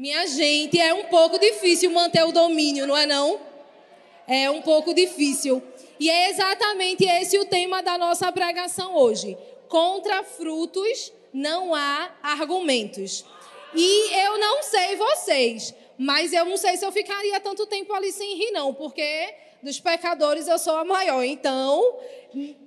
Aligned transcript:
Minha 0.00 0.26
gente, 0.26 0.80
é 0.80 0.94
um 0.94 1.04
pouco 1.04 1.38
difícil 1.38 1.90
manter 1.90 2.24
o 2.24 2.32
domínio, 2.32 2.86
não 2.86 2.96
é 2.96 3.04
não? 3.04 3.38
É 4.26 4.50
um 4.50 4.62
pouco 4.62 4.94
difícil. 4.94 5.62
E 5.98 6.08
é 6.08 6.30
exatamente 6.30 7.04
esse 7.04 7.38
o 7.38 7.44
tema 7.44 7.82
da 7.82 7.98
nossa 7.98 8.32
pregação 8.32 8.96
hoje. 8.96 9.36
Contra 9.68 10.24
frutos 10.24 11.12
não 11.34 11.74
há 11.74 12.12
argumentos. 12.22 13.26
E 13.74 14.14
eu 14.24 14.38
não 14.38 14.62
sei 14.62 14.96
vocês, 14.96 15.74
mas 15.98 16.32
eu 16.32 16.46
não 16.46 16.56
sei 16.56 16.78
se 16.78 16.86
eu 16.86 16.90
ficaria 16.90 17.38
tanto 17.38 17.66
tempo 17.66 17.92
ali 17.92 18.10
sem 18.10 18.38
rir, 18.38 18.52
não, 18.52 18.72
porque 18.72 19.34
dos 19.62 19.80
pecadores 19.80 20.48
eu 20.48 20.58
sou 20.58 20.76
a 20.76 20.84
maior. 20.84 21.22
Então, 21.22 21.96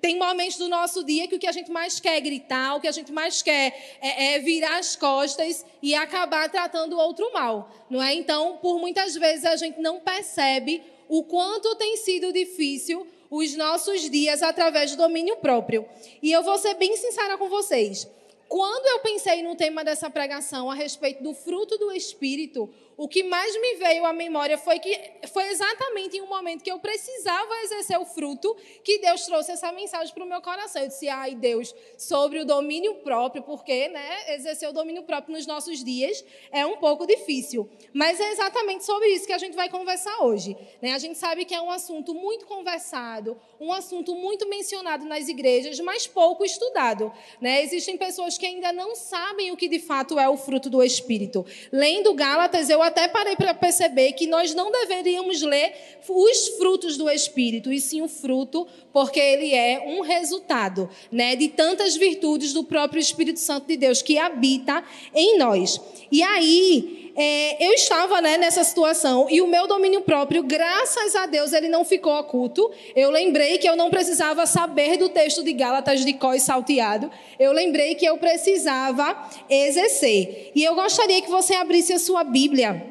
tem 0.02 0.18
momentos 0.18 0.58
do 0.58 0.68
nosso 0.68 1.04
dia 1.04 1.28
que 1.28 1.36
o 1.36 1.40
que 1.40 1.48
a 1.48 1.52
gente 1.52 1.72
mais 1.72 2.00
quer 2.00 2.18
é 2.18 2.22
gritar, 2.22 2.76
o 2.76 2.82
que 2.82 2.88
a 2.88 2.92
gente 2.92 3.12
mais 3.12 3.42
quer 3.42 3.98
é, 4.02 4.36
é 4.36 4.40
virar 4.40 4.78
as 4.78 4.96
costas 4.96 5.66
e 5.82 5.96
acabar 5.96 6.50
tratando 6.50 6.94
o 6.94 7.00
outro 7.00 7.32
mal, 7.34 7.72
não 7.90 8.02
é? 8.02 8.14
Então, 8.14 8.58
por 8.62 8.80
muitas 8.80 9.16
vezes 9.16 9.46
a 9.46 9.56
gente 9.56 9.80
não 9.80 10.00
percebe 10.00 10.84
o 11.08 11.24
quanto 11.24 11.76
tem 11.76 11.98
sido 11.98 12.32
difícil 12.32 13.08
os 13.30 13.56
nossos 13.56 14.10
dias 14.10 14.44
através 14.44 14.92
do 14.92 14.98
domínio 14.98 15.38
próprio. 15.38 15.86
E 16.22 16.32
eu 16.32 16.44
vou 16.44 16.58
ser 16.58 16.76
bem 16.76 16.96
sincera 16.96 17.38
com 17.38 17.50
vocês. 17.50 18.08
Quando 18.48 18.86
eu 18.86 19.00
pensei 19.00 19.42
no 19.42 19.56
tema 19.56 19.84
dessa 19.84 20.10
pregação 20.10 20.70
a 20.70 20.76
respeito 20.76 21.24
do 21.24 21.34
fruto 21.34 21.76
do 21.80 21.92
Espírito, 21.92 22.70
o 22.96 23.08
que 23.08 23.24
mais 23.24 23.60
me 23.60 23.76
veio 23.76 24.06
à 24.06 24.14
memória 24.14 24.58
foi 24.58 24.80
que 24.80 25.00
foi 25.32 25.50
exatamente 25.50 26.18
em 26.18 26.22
um 26.22 26.28
momento 26.28 26.64
que 26.64 26.72
eu 26.72 26.80
precisava 26.80 27.54
exercer 27.64 28.00
o 28.00 28.06
fruto 28.06 28.56
que 28.84 29.00
Deus 29.00 29.26
trouxe 29.26 29.52
essa 29.52 29.72
mensagem 29.72 30.14
para 30.14 30.24
o 30.24 30.28
meu 30.28 30.42
coração. 30.42 30.82
Eu 30.82 30.88
disse, 30.88 31.10
ai 31.10 31.34
Deus, 31.34 31.74
sobre 31.98 32.40
o 32.40 32.46
domínio 32.46 32.96
próprio, 32.96 33.42
porque 33.44 33.88
né, 33.90 34.34
exercer 34.36 34.70
o 34.70 34.74
domínio 34.74 35.04
próprio 35.04 35.36
nos 35.36 35.48
nossos 35.48 35.84
dias 35.84 36.24
é 36.52 36.66
um 36.66 36.78
pouco 36.78 37.08
difícil. 37.08 37.70
Mas 37.94 38.20
é 38.20 38.32
exatamente 38.32 38.86
sobre 38.86 39.08
isso 39.10 39.26
que 39.26 39.34
a 39.34 39.38
gente 39.38 39.56
vai 39.56 39.70
conversar 39.70 40.24
hoje. 40.24 40.56
Né? 40.82 40.94
A 40.94 41.00
gente 41.00 41.18
sabe 41.18 41.46
que 41.46 41.56
é 41.56 41.62
um 41.62 41.72
assunto 41.72 42.14
muito 42.14 42.46
conversado, 42.46 43.38
um 43.60 43.74
assunto 43.74 44.16
muito 44.16 44.48
mencionado 44.48 45.06
nas 45.06 45.28
igrejas, 45.28 45.80
mas 45.80 46.06
pouco 46.06 46.46
estudado. 46.46 47.12
Né? 47.42 47.64
Existem 47.64 47.98
pessoas 47.98 48.38
que 48.38 48.46
ainda 48.46 48.72
não 48.72 48.96
sabem 48.96 49.52
o 49.52 49.58
que 49.58 49.68
de 49.68 49.80
fato 49.80 50.20
é 50.20 50.30
o 50.30 50.38
fruto 50.38 50.70
do 50.70 50.84
Espírito. 50.84 51.46
Lendo 51.72 52.14
Gálatas, 52.14 52.70
eu 52.70 52.83
até 52.84 53.08
parei 53.08 53.36
para 53.36 53.54
perceber 53.54 54.14
que 54.14 54.28
nós 54.28 54.54
não 54.54 54.72
deveríamos 54.72 55.42
ler 55.42 55.74
os 56.08 56.48
frutos 56.58 56.98
do 56.98 57.10
Espírito, 57.10 57.72
e 57.72 57.80
sim 57.80 58.02
o 58.02 58.08
fruto, 58.08 58.68
porque 58.92 59.20
ele 59.20 59.54
é 59.54 59.84
um 59.86 60.02
resultado 60.02 60.90
né, 61.12 61.36
de 61.36 61.48
tantas 61.50 61.96
virtudes 61.96 62.54
do 62.54 62.64
próprio 62.64 63.00
Espírito 63.00 63.40
Santo 63.40 63.68
de 63.68 63.78
Deus 63.78 64.02
que 64.02 64.18
habita 64.18 64.84
em 65.14 65.38
nós. 65.38 65.80
E 66.12 66.22
aí, 66.22 67.03
é, 67.16 67.64
eu 67.64 67.74
estava 67.74 68.20
né, 68.22 68.38
nessa 68.38 68.64
situação 68.64 69.28
e 69.30 69.40
o 69.40 69.48
meu 69.48 69.68
domínio 69.68 70.02
próprio, 70.02 70.42
graças 70.42 71.16
a 71.16 71.28
Deus, 71.28 71.54
ele 71.54 71.70
não 71.70 71.86
ficou 71.86 72.18
oculto. 72.18 72.72
Eu 72.96 73.12
lembrei 73.12 73.58
que 73.60 73.70
eu 73.70 73.76
não 73.76 73.92
precisava 73.92 74.46
saber 74.48 74.98
do 74.98 75.10
texto 75.10 75.44
de 75.44 75.54
Gálatas 75.54 76.04
de 76.04 76.14
có 76.14 76.34
e 76.34 76.40
salteado. 76.40 77.12
Eu 77.40 77.52
lembrei 77.52 77.94
que 77.94 78.06
eu 78.06 78.18
precisava 78.18 79.30
exercer. 79.50 80.52
E 80.56 80.64
eu 80.64 80.74
gostaria 80.74 81.22
que 81.22 81.30
você 81.30 81.54
abrisse 81.54 81.94
a 81.94 82.00
sua 82.00 82.24
Bíblia 82.24 82.84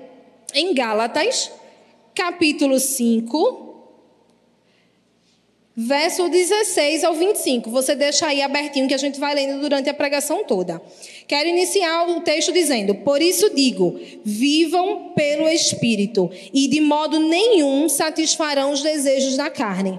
em 0.54 0.72
Gálatas, 0.72 1.50
capítulo 2.14 2.78
5 2.78 3.72
verso 5.74 6.28
16 6.28 7.04
ao 7.04 7.14
25. 7.14 7.70
Você 7.70 7.94
deixa 7.94 8.26
aí 8.26 8.42
abertinho 8.42 8.86
que 8.86 8.94
a 8.94 8.98
gente 8.98 9.18
vai 9.18 9.34
lendo 9.34 9.60
durante 9.60 9.88
a 9.88 9.94
pregação 9.94 10.44
toda. 10.44 10.80
Quero 11.33 11.48
iniciar 11.48 12.11
o 12.11 12.20
texto 12.20 12.52
dizendo: 12.52 12.94
Por 12.97 13.22
isso 13.22 13.55
digo, 13.55 13.98
vivam 14.22 15.14
pelo 15.16 15.48
Espírito, 15.48 16.30
e 16.52 16.69
de 16.69 16.78
modo 16.78 17.19
nenhum 17.19 17.89
satisfarão 17.89 18.70
os 18.70 18.83
desejos 18.83 19.39
da 19.39 19.48
carne 19.48 19.98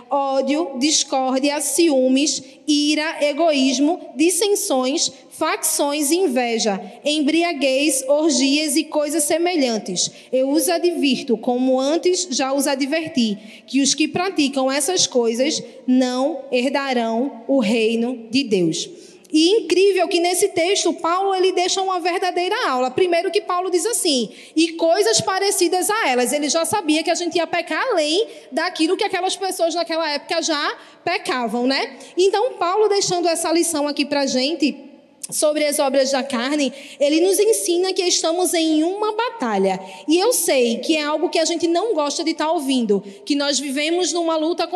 ódio, 0.11 0.77
discórdia, 0.77 1.61
ciúmes, 1.61 2.43
ira, 2.67 3.23
egoísmo, 3.23 3.99
dissensões, 4.15 5.11
facções 5.29 6.11
inveja, 6.11 6.79
embriaguez, 7.03 8.03
orgias 8.07 8.75
e 8.75 8.83
coisas 8.83 9.23
semelhantes. 9.23 10.11
Eu 10.31 10.49
os 10.49 10.67
advirto, 10.67 11.37
como 11.37 11.79
antes 11.79 12.27
já 12.29 12.53
os 12.53 12.67
adverti, 12.67 13.37
que 13.65 13.81
os 13.81 13.95
que 13.95 14.07
praticam 14.07 14.69
essas 14.69 15.07
coisas 15.07 15.63
não 15.87 16.41
herdarão 16.51 17.43
o 17.47 17.59
reino 17.59 18.27
de 18.29 18.43
Deus. 18.43 19.10
E 19.31 19.49
incrível 19.57 20.07
que 20.07 20.19
nesse 20.19 20.49
texto 20.49 20.93
Paulo 20.93 21.33
ele 21.33 21.51
deixa 21.51 21.81
uma 21.81 21.99
verdadeira 21.99 22.55
aula. 22.67 22.91
Primeiro 22.91 23.31
que 23.31 23.41
Paulo 23.41 23.71
diz 23.71 23.85
assim: 23.85 24.29
"E 24.55 24.73
coisas 24.73 25.21
parecidas 25.21 25.89
a 25.89 26.09
elas". 26.09 26.33
Ele 26.33 26.49
já 26.49 26.65
sabia 26.65 27.03
que 27.03 27.09
a 27.09 27.15
gente 27.15 27.37
ia 27.37 27.47
pecar 27.47 27.81
além 27.91 28.27
daquilo 28.51 28.97
que 28.97 29.03
aquelas 29.03 29.35
pessoas 29.35 29.73
naquela 29.73 30.09
época 30.09 30.41
já 30.41 30.77
pecavam, 31.03 31.65
né? 31.65 31.97
Então 32.17 32.53
Paulo 32.53 32.89
deixando 32.89 33.27
essa 33.27 33.51
lição 33.51 33.87
aqui 33.87 34.05
pra 34.05 34.25
gente, 34.25 34.90
sobre 35.31 35.65
as 35.65 35.79
obras 35.79 36.11
da 36.11 36.23
carne, 36.23 36.71
ele 36.99 37.21
nos 37.21 37.39
ensina 37.39 37.93
que 37.93 38.03
estamos 38.03 38.53
em 38.53 38.83
uma 38.83 39.13
batalha. 39.13 39.79
E 40.07 40.17
eu 40.17 40.33
sei 40.33 40.77
que 40.77 40.95
é 40.95 41.03
algo 41.03 41.29
que 41.29 41.39
a 41.39 41.45
gente 41.45 41.67
não 41.67 41.93
gosta 41.93 42.23
de 42.23 42.31
estar 42.31 42.51
ouvindo, 42.51 43.03
que 43.25 43.35
nós 43.35 43.59
vivemos 43.59 44.13
numa 44.13 44.35
luta 44.35 44.67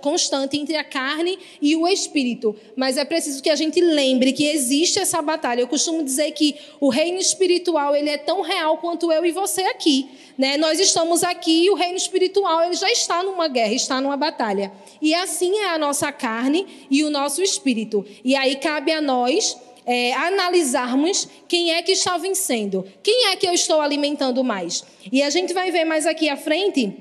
constante 0.00 0.56
entre 0.56 0.76
a 0.76 0.84
carne 0.84 1.38
e 1.60 1.76
o 1.76 1.86
espírito. 1.86 2.56
Mas 2.76 2.96
é 2.96 3.04
preciso 3.04 3.42
que 3.42 3.50
a 3.50 3.56
gente 3.56 3.80
lembre 3.80 4.32
que 4.32 4.46
existe 4.46 4.98
essa 4.98 5.20
batalha. 5.20 5.60
Eu 5.60 5.68
costumo 5.68 6.02
dizer 6.02 6.30
que 6.32 6.56
o 6.80 6.88
reino 6.88 7.18
espiritual 7.18 7.94
ele 7.94 8.10
é 8.10 8.18
tão 8.18 8.40
real 8.40 8.78
quanto 8.78 9.12
eu 9.12 9.24
e 9.24 9.32
você 9.32 9.62
aqui. 9.62 10.08
Né? 10.36 10.56
Nós 10.56 10.78
estamos 10.78 11.24
aqui 11.24 11.64
e 11.64 11.70
o 11.70 11.74
reino 11.74 11.96
espiritual 11.96 12.62
ele 12.64 12.74
já 12.74 12.90
está 12.90 13.22
numa 13.22 13.48
guerra, 13.48 13.72
está 13.72 14.00
numa 14.00 14.16
batalha. 14.16 14.72
E 15.02 15.14
assim 15.14 15.58
é 15.58 15.70
a 15.70 15.78
nossa 15.78 16.10
carne 16.12 16.66
e 16.90 17.02
o 17.02 17.10
nosso 17.10 17.42
espírito. 17.42 18.06
E 18.24 18.36
aí 18.36 18.56
cabe 18.56 18.92
a 18.92 19.00
nós 19.00 19.56
é, 19.88 20.12
analisarmos 20.12 21.26
quem 21.48 21.72
é 21.72 21.80
que 21.80 21.92
está 21.92 22.18
vencendo, 22.18 22.84
quem 23.02 23.28
é 23.28 23.36
que 23.36 23.48
eu 23.48 23.54
estou 23.54 23.80
alimentando 23.80 24.44
mais. 24.44 24.84
E 25.10 25.22
a 25.22 25.30
gente 25.30 25.54
vai 25.54 25.70
ver 25.70 25.86
mais 25.86 26.06
aqui 26.06 26.28
à 26.28 26.36
frente 26.36 26.94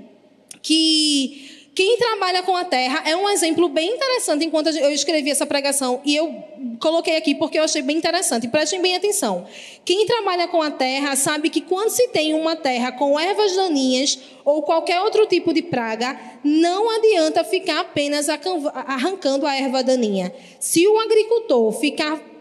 que 0.62 1.70
quem 1.76 1.98
trabalha 1.98 2.42
com 2.44 2.56
a 2.56 2.64
terra 2.64 3.04
é 3.06 3.16
um 3.16 3.30
exemplo 3.30 3.68
bem 3.68 3.94
interessante 3.94 4.46
enquanto 4.46 4.70
eu 4.70 4.90
escrevi 4.90 5.30
essa 5.30 5.46
pregação 5.46 6.02
e 6.06 6.16
eu 6.16 6.44
coloquei 6.80 7.18
aqui 7.18 7.36
porque 7.36 7.60
eu 7.60 7.64
achei 7.64 7.82
bem 7.82 7.98
interessante. 7.98 8.48
Prestem 8.48 8.82
bem 8.82 8.96
atenção. 8.96 9.46
Quem 9.84 10.06
trabalha 10.06 10.48
com 10.48 10.62
a 10.62 10.72
terra 10.72 11.16
sabe 11.18 11.50
que 11.50 11.60
quando 11.60 11.90
se 11.90 12.08
tem 12.08 12.34
uma 12.34 12.56
terra 12.56 12.94
com 12.94 13.20
ervas 13.20 13.54
daninhas 13.54 14.18
ou 14.46 14.64
qualquer 14.64 15.02
outro 15.02 15.28
tipo 15.28 15.54
de 15.54 15.62
praga, 15.62 16.18
não 16.42 16.90
adianta 16.90 17.44
ficar 17.44 17.82
apenas 17.82 18.28
arrancando 18.30 19.46
a 19.46 19.54
erva 19.56 19.84
daninha. 19.84 20.34
Se 20.60 20.88
o 20.88 20.98
agricultor 20.98 21.74
ficar 21.74 22.37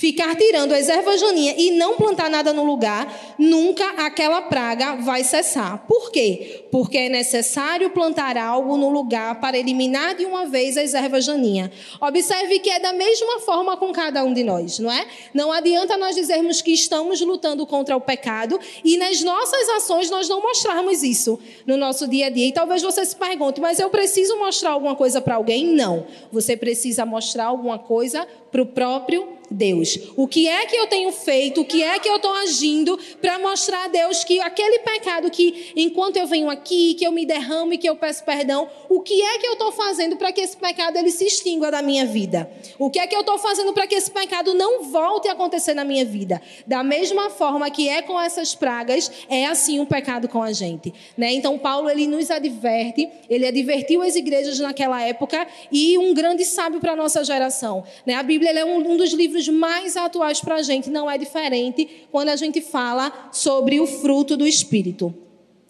ficar 0.00 0.34
tirando 0.34 0.72
as 0.72 0.88
ervas 0.88 1.20
daninhas 1.20 1.56
e 1.58 1.72
não 1.72 1.94
plantar 1.94 2.30
nada 2.30 2.54
no 2.54 2.64
lugar, 2.64 3.34
nunca 3.38 3.86
aquela 4.06 4.40
praga 4.40 4.96
vai 4.96 5.22
cessar. 5.22 5.84
Por 5.86 6.10
quê? 6.10 6.64
Porque 6.72 6.96
é 6.96 7.08
necessário 7.10 7.90
plantar 7.90 8.38
algo 8.38 8.78
no 8.78 8.88
lugar 8.88 9.38
para 9.42 9.58
eliminar 9.58 10.14
de 10.14 10.24
uma 10.24 10.46
vez 10.46 10.78
as 10.78 10.94
ervas 10.94 11.26
daninhas. 11.26 11.70
Observe 12.00 12.60
que 12.60 12.70
é 12.70 12.80
da 12.80 12.94
mesma 12.94 13.40
forma 13.40 13.76
com 13.76 13.92
cada 13.92 14.24
um 14.24 14.32
de 14.32 14.42
nós, 14.42 14.78
não 14.78 14.90
é? 14.90 15.06
Não 15.34 15.52
adianta 15.52 15.98
nós 15.98 16.14
dizermos 16.14 16.62
que 16.62 16.72
estamos 16.72 17.20
lutando 17.20 17.66
contra 17.66 17.94
o 17.94 18.00
pecado 18.00 18.58
e 18.82 18.96
nas 18.96 19.20
nossas 19.20 19.68
ações 19.68 20.08
nós 20.08 20.30
não 20.30 20.40
mostrarmos 20.40 21.02
isso 21.02 21.38
no 21.66 21.76
nosso 21.76 22.08
dia 22.08 22.28
a 22.28 22.30
dia. 22.30 22.46
E 22.46 22.52
talvez 22.52 22.80
você 22.80 23.04
se 23.04 23.14
pergunte, 23.14 23.60
mas 23.60 23.78
eu 23.78 23.90
preciso 23.90 24.38
mostrar 24.38 24.70
alguma 24.70 24.96
coisa 24.96 25.20
para 25.20 25.34
alguém? 25.34 25.66
Não. 25.66 26.06
Você 26.32 26.56
precisa 26.56 27.04
mostrar 27.04 27.44
alguma 27.44 27.78
coisa 27.78 28.26
para 28.50 28.62
o 28.62 28.66
próprio 28.66 29.40
Deus. 29.50 29.98
O 30.16 30.28
que 30.28 30.46
é 30.46 30.64
que 30.66 30.76
eu 30.76 30.86
tenho 30.86 31.10
feito? 31.10 31.60
O 31.60 31.64
que 31.64 31.82
é 31.82 31.98
que 31.98 32.08
eu 32.08 32.16
estou 32.16 32.32
agindo 32.34 32.98
para 33.20 33.38
mostrar 33.38 33.86
a 33.86 33.88
Deus 33.88 34.22
que 34.22 34.40
aquele 34.40 34.78
pecado 34.80 35.28
que, 35.30 35.72
enquanto 35.74 36.16
eu 36.16 36.26
venho 36.26 36.48
aqui, 36.48 36.94
que 36.94 37.04
eu 37.04 37.10
me 37.10 37.26
derramo 37.26 37.72
e 37.74 37.78
que 37.78 37.88
eu 37.88 37.96
peço 37.96 38.24
perdão, 38.24 38.68
o 38.88 39.00
que 39.00 39.20
é 39.20 39.38
que 39.38 39.46
eu 39.46 39.54
estou 39.54 39.72
fazendo 39.72 40.16
para 40.16 40.30
que 40.30 40.40
esse 40.40 40.56
pecado 40.56 40.96
ele 40.96 41.10
se 41.10 41.24
extingua 41.24 41.70
da 41.70 41.82
minha 41.82 42.06
vida? 42.06 42.48
O 42.78 42.88
que 42.88 43.00
é 43.00 43.06
que 43.06 43.16
eu 43.16 43.20
estou 43.20 43.38
fazendo 43.38 43.72
para 43.72 43.86
que 43.86 43.94
esse 43.94 44.10
pecado 44.10 44.54
não 44.54 44.84
volte 44.84 45.28
a 45.28 45.32
acontecer 45.32 45.74
na 45.74 45.84
minha 45.84 46.04
vida? 46.04 46.40
Da 46.66 46.84
mesma 46.84 47.28
forma 47.28 47.68
que 47.70 47.88
é 47.88 48.02
com 48.02 48.20
essas 48.20 48.54
pragas, 48.54 49.10
é 49.28 49.46
assim 49.46 49.80
o 49.80 49.82
um 49.82 49.86
pecado 49.86 50.28
com 50.28 50.42
a 50.42 50.52
gente. 50.52 50.94
Né? 51.16 51.32
Então, 51.32 51.58
Paulo 51.58 51.90
ele 51.90 52.06
nos 52.06 52.30
adverte, 52.30 53.08
ele 53.28 53.46
advertiu 53.46 54.02
as 54.02 54.14
igrejas 54.14 54.60
naquela 54.60 55.02
época 55.02 55.46
e 55.72 55.98
um 55.98 56.14
grande 56.14 56.44
sábio 56.44 56.78
para 56.78 56.94
nossa 56.94 57.24
geração. 57.24 57.82
Né? 58.06 58.14
A 58.14 58.22
Bíblia 58.22 58.39
é 58.46 58.64
um, 58.64 58.92
um 58.92 58.96
dos 58.96 59.12
livros 59.12 59.48
mais 59.48 59.96
atuais 59.96 60.40
para 60.40 60.56
a 60.56 60.62
gente, 60.62 60.90
não 60.90 61.10
é 61.10 61.16
diferente 61.16 62.06
quando 62.10 62.28
a 62.28 62.36
gente 62.36 62.60
fala 62.60 63.30
sobre 63.32 63.80
o 63.80 63.86
fruto 63.86 64.36
do 64.36 64.46
Espírito. 64.46 65.14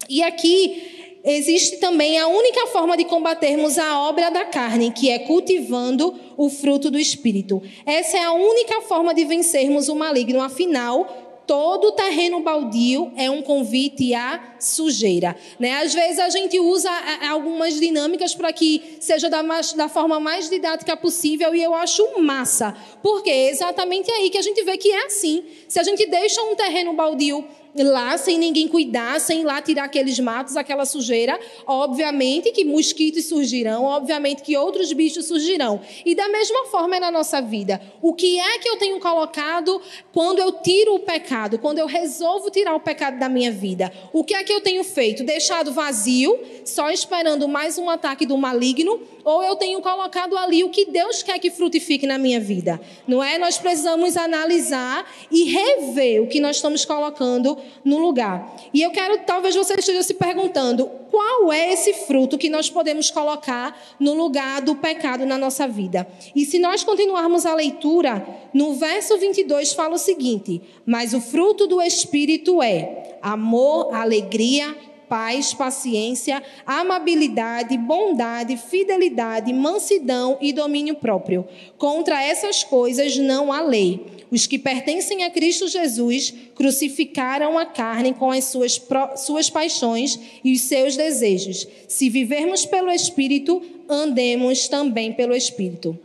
E 0.08 0.22
aqui 0.22 1.20
existe 1.24 1.78
também 1.78 2.18
a 2.18 2.26
única 2.26 2.66
forma 2.68 2.96
de 2.96 3.04
combatermos 3.04 3.78
a 3.78 4.00
obra 4.00 4.30
da 4.30 4.44
carne, 4.44 4.90
que 4.90 5.10
é 5.10 5.18
cultivando 5.18 6.14
o 6.36 6.48
fruto 6.48 6.90
do 6.90 6.98
Espírito. 6.98 7.62
Essa 7.84 8.18
é 8.18 8.24
a 8.24 8.32
única 8.32 8.80
forma 8.82 9.14
de 9.14 9.24
vencermos 9.24 9.88
o 9.88 9.94
maligno. 9.94 10.40
Afinal, 10.40 11.29
todo 11.50 11.90
terreno 11.90 12.38
baldio 12.38 13.10
é 13.16 13.28
um 13.28 13.42
convite 13.42 14.14
à 14.14 14.54
sujeira. 14.60 15.36
Né? 15.58 15.72
Às 15.82 15.92
vezes 15.92 16.20
a 16.20 16.28
gente 16.28 16.60
usa 16.60 16.88
algumas 17.28 17.74
dinâmicas 17.74 18.36
para 18.36 18.52
que 18.52 18.98
seja 19.00 19.28
da, 19.28 19.42
mais, 19.42 19.72
da, 19.72 19.88
forma 19.88 20.20
mais 20.20 20.48
didática 20.48 20.96
possível 20.96 21.52
e 21.52 21.60
eu 21.60 21.74
acho 21.74 22.20
massa. 22.20 22.76
Porque 23.02 23.28
é 23.28 23.50
exatamente 23.50 24.08
aí 24.12 24.30
que 24.30 24.38
a 24.38 24.42
gente 24.42 24.62
vê 24.62 24.76
que 24.76 24.92
é 24.92 25.06
assim. 25.06 25.42
Se 25.66 25.80
a 25.80 25.82
gente 25.82 26.06
deixa 26.06 26.40
um 26.40 26.54
terreno 26.54 26.92
baldio 26.92 27.44
lá 27.76 28.16
sem 28.18 28.38
ninguém 28.38 28.68
cuidar, 28.68 29.20
sem 29.20 29.44
lá 29.44 29.60
tirar 29.62 29.84
aqueles 29.84 30.18
matos, 30.18 30.56
aquela 30.56 30.84
sujeira, 30.84 31.38
obviamente 31.66 32.52
que 32.52 32.64
mosquitos 32.64 33.26
surgirão, 33.26 33.84
obviamente 33.84 34.42
que 34.42 34.56
outros 34.56 34.92
bichos 34.92 35.26
surgirão. 35.26 35.80
E 36.04 36.14
da 36.14 36.28
mesma 36.28 36.66
forma 36.66 36.96
é 36.96 37.00
na 37.00 37.10
nossa 37.10 37.40
vida. 37.40 37.80
O 38.02 38.14
que 38.14 38.38
é 38.38 38.58
que 38.58 38.68
eu 38.68 38.76
tenho 38.76 38.98
colocado 39.00 39.80
quando 40.12 40.38
eu 40.38 40.52
tiro 40.52 40.94
o 40.94 41.00
pecado, 41.00 41.58
quando 41.58 41.78
eu 41.78 41.86
resolvo 41.86 42.50
tirar 42.50 42.74
o 42.74 42.80
pecado 42.80 43.18
da 43.18 43.28
minha 43.28 43.50
vida? 43.50 43.92
O 44.12 44.24
que 44.24 44.34
é 44.34 44.42
que 44.42 44.52
eu 44.52 44.60
tenho 44.60 44.82
feito? 44.84 45.24
Deixado 45.24 45.72
vazio, 45.72 46.38
só 46.64 46.90
esperando 46.90 47.48
mais 47.48 47.78
um 47.78 47.88
ataque 47.88 48.26
do 48.26 48.36
maligno, 48.36 49.00
ou 49.24 49.42
eu 49.42 49.56
tenho 49.56 49.80
colocado 49.80 50.36
ali 50.36 50.64
o 50.64 50.70
que 50.70 50.86
Deus 50.86 51.22
quer 51.22 51.38
que 51.38 51.50
frutifique 51.50 52.06
na 52.06 52.18
minha 52.18 52.40
vida? 52.40 52.80
Não 53.06 53.22
é? 53.22 53.38
Nós 53.38 53.58
precisamos 53.58 54.16
analisar 54.16 55.06
e 55.30 55.44
rever 55.44 56.22
o 56.22 56.26
que 56.26 56.40
nós 56.40 56.56
estamos 56.56 56.84
colocando 56.84 57.58
no 57.84 57.98
lugar. 57.98 58.56
E 58.72 58.82
eu 58.82 58.90
quero, 58.90 59.18
talvez 59.26 59.54
você 59.54 59.74
esteja 59.74 60.02
se 60.02 60.14
perguntando, 60.14 60.86
qual 61.10 61.52
é 61.52 61.72
esse 61.72 61.92
fruto 61.92 62.38
que 62.38 62.48
nós 62.48 62.70
podemos 62.70 63.10
colocar 63.10 63.78
no 63.98 64.14
lugar 64.14 64.62
do 64.62 64.76
pecado 64.76 65.26
na 65.26 65.36
nossa 65.36 65.66
vida? 65.66 66.06
E 66.34 66.44
se 66.46 66.58
nós 66.58 66.84
continuarmos 66.84 67.44
a 67.44 67.54
leitura, 67.54 68.24
no 68.54 68.74
verso 68.74 69.18
22 69.18 69.72
fala 69.72 69.96
o 69.96 69.98
seguinte: 69.98 70.62
Mas 70.86 71.12
o 71.12 71.20
fruto 71.20 71.66
do 71.66 71.82
Espírito 71.82 72.62
é 72.62 73.18
amor, 73.20 73.92
alegria, 73.94 74.74
paz, 75.10 75.52
paciência, 75.52 76.40
amabilidade, 76.64 77.76
bondade, 77.76 78.56
fidelidade, 78.56 79.52
mansidão 79.52 80.38
e 80.40 80.52
domínio 80.52 80.94
próprio. 80.94 81.44
Contra 81.76 82.22
essas 82.22 82.62
coisas 82.62 83.18
não 83.18 83.52
há 83.52 83.60
lei. 83.60 84.06
Os 84.30 84.46
que 84.46 84.56
pertencem 84.56 85.24
a 85.24 85.30
Cristo 85.30 85.66
Jesus 85.66 86.32
crucificaram 86.54 87.58
a 87.58 87.66
carne 87.66 88.14
com 88.14 88.30
as 88.30 88.44
suas, 88.44 88.80
suas 89.16 89.50
paixões 89.50 90.20
e 90.44 90.52
os 90.52 90.60
seus 90.60 90.96
desejos. 90.96 91.66
Se 91.88 92.08
vivermos 92.08 92.64
pelo 92.64 92.92
Espírito, 92.92 93.60
andemos 93.88 94.68
também 94.68 95.12
pelo 95.12 95.34
Espírito. 95.34 95.98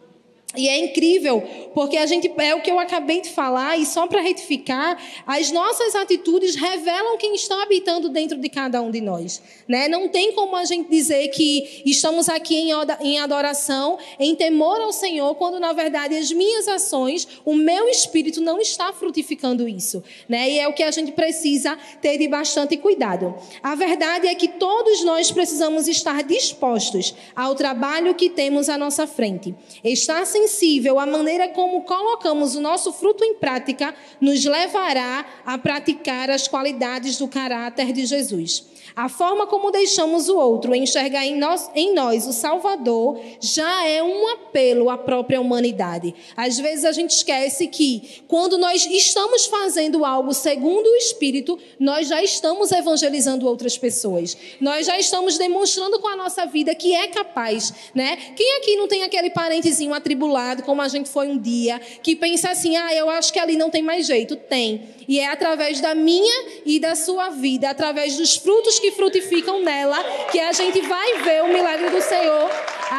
E 0.58 0.68
é 0.68 0.78
incrível, 0.78 1.42
porque 1.74 1.98
a 1.98 2.06
gente 2.06 2.32
é 2.38 2.56
o 2.56 2.62
que 2.62 2.72
eu 2.72 2.80
acabei 2.80 3.22
de 3.22 3.30
falar, 3.30 3.78
e 3.78 3.86
só 3.86 4.08
para 4.08 4.22
retificar, 4.22 4.98
as 5.26 5.52
nossas 5.52 5.96
atitudes 5.96 6.56
revelam 6.56 7.18
quem 7.18 7.36
está 7.36 7.62
habitando 7.64 8.10
dentro 8.10 8.38
de 8.38 8.50
cada 8.50 8.82
um 8.82 8.92
de 8.92 9.02
nós. 9.02 9.42
Né? 9.68 9.88
Não 9.88 10.08
tem 10.10 10.32
como 10.34 10.56
a 10.56 10.66
gente 10.66 10.90
dizer 10.90 11.28
que 11.30 11.82
estamos 11.86 12.30
aqui 12.30 12.72
em 13.02 13.20
adoração, 13.20 13.98
em 14.20 14.36
temor 14.36 14.80
ao 14.80 14.94
Senhor, 14.94 15.36
quando 15.36 15.60
na 15.60 15.74
verdade 15.74 16.16
as 16.16 16.32
minhas 16.32 16.68
ações, 16.68 17.28
o 17.44 17.54
meu 17.54 17.88
espírito 17.90 18.42
não 18.42 18.60
está 18.60 18.94
frutificando 18.94 19.68
isso. 19.68 20.04
Né? 20.28 20.52
E 20.52 20.60
é 20.60 20.68
o 20.68 20.74
que 20.74 20.84
a 20.84 20.92
gente 20.92 21.12
precisa 21.12 21.78
ter 22.02 22.18
de 22.18 22.28
bastante 22.28 22.78
cuidado. 22.78 23.36
A 23.62 23.76
verdade 23.76 24.28
é 24.28 24.36
que 24.36 24.48
todos 24.48 25.04
nós 25.04 25.32
precisamos 25.32 25.88
estar 25.88 26.24
dispostos 26.24 27.14
ao 27.36 27.56
trabalho 27.56 28.16
que 28.16 28.30
temos 28.30 28.70
à 28.70 28.78
nossa 28.78 29.08
frente. 29.08 29.56
Estar 29.84 30.26
sem 30.26 30.45
sensível 30.46 31.00
à 31.00 31.06
maneira 31.06 31.50
como 31.50 31.82
colocamos 31.82 32.56
o 32.56 32.62
nosso 32.62 32.94
fruto 32.94 33.24
em 33.24 33.36
prática 33.36 33.94
nos 34.22 34.46
levará 34.46 35.26
a 35.46 35.58
praticar 35.58 36.30
as 36.30 36.48
qualidades 36.48 37.18
do 37.18 37.28
caráter 37.28 37.92
de 37.92 38.06
Jesus. 38.06 38.64
A 38.96 39.10
forma 39.10 39.48
como 39.48 39.72
deixamos 39.72 40.30
o 40.30 40.38
outro 40.38 40.76
enxergar 40.76 41.26
em 41.26 41.38
nós, 41.38 41.70
em 41.74 41.94
nós 41.94 42.28
o 42.28 42.34
Salvador 42.34 43.20
já 43.40 43.88
é 43.88 44.04
um 44.04 44.28
apelo 44.28 44.90
à 44.90 44.98
própria 44.98 45.40
humanidade. 45.40 46.14
Às 46.36 46.58
vezes 46.60 46.86
a 46.86 46.92
gente 46.92 47.12
esquece 47.12 47.68
que 47.68 48.24
quando 48.28 48.58
nós 48.58 48.86
estamos 48.86 49.46
fazendo 49.46 50.04
algo 50.04 50.34
segundo 50.34 50.88
o 50.88 50.96
Espírito, 50.96 51.58
nós 51.80 52.08
já 52.08 52.22
estamos 52.24 52.72
evangelizando 52.72 53.48
outras 53.48 53.78
pessoas. 53.78 54.38
Nós 54.60 54.86
já 54.86 54.98
estamos 55.00 55.38
demonstrando 55.38 56.00
com 56.00 56.08
a 56.08 56.16
nossa 56.16 56.46
vida 56.46 56.74
que 56.76 56.94
é 56.94 57.08
capaz, 57.08 57.74
né? 57.94 58.18
Quem 58.36 58.58
aqui 58.58 58.76
não 58.76 58.88
tem 58.88 59.04
aquele 59.04 59.30
parentezinho 59.30 59.94
atribulado, 59.94 60.64
como 60.64 60.82
a 60.82 60.88
gente 60.88 61.10
foi 61.10 61.28
um 61.28 61.38
dia, 61.38 61.80
que 62.02 62.16
pensa 62.16 62.50
assim: 62.50 62.76
"Ah, 62.76 62.94
eu 62.94 63.10
acho 63.10 63.32
que 63.32 63.40
ali 63.40 63.56
não 63.56 63.70
tem 63.70 63.82
mais 63.82 64.06
jeito". 64.06 64.36
Tem. 64.36 64.90
E 65.08 65.20
é 65.20 65.28
através 65.28 65.80
da 65.80 65.94
minha 65.94 66.46
e 66.66 66.80
da 66.80 66.96
sua 66.96 67.30
vida, 67.30 67.70
através 67.70 68.18
dos 68.18 68.36
frutos 68.36 68.75
que 68.80 68.92
frutificam 68.92 69.62
nela, 69.62 70.04
que 70.32 70.40
a 70.40 70.52
gente 70.52 70.82
vai 70.82 71.20
ver 71.20 71.44
o 71.44 71.48
milagre 71.48 71.90
do 71.90 72.02
Senhor 72.02 72.50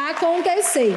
acontecer. 0.09 0.95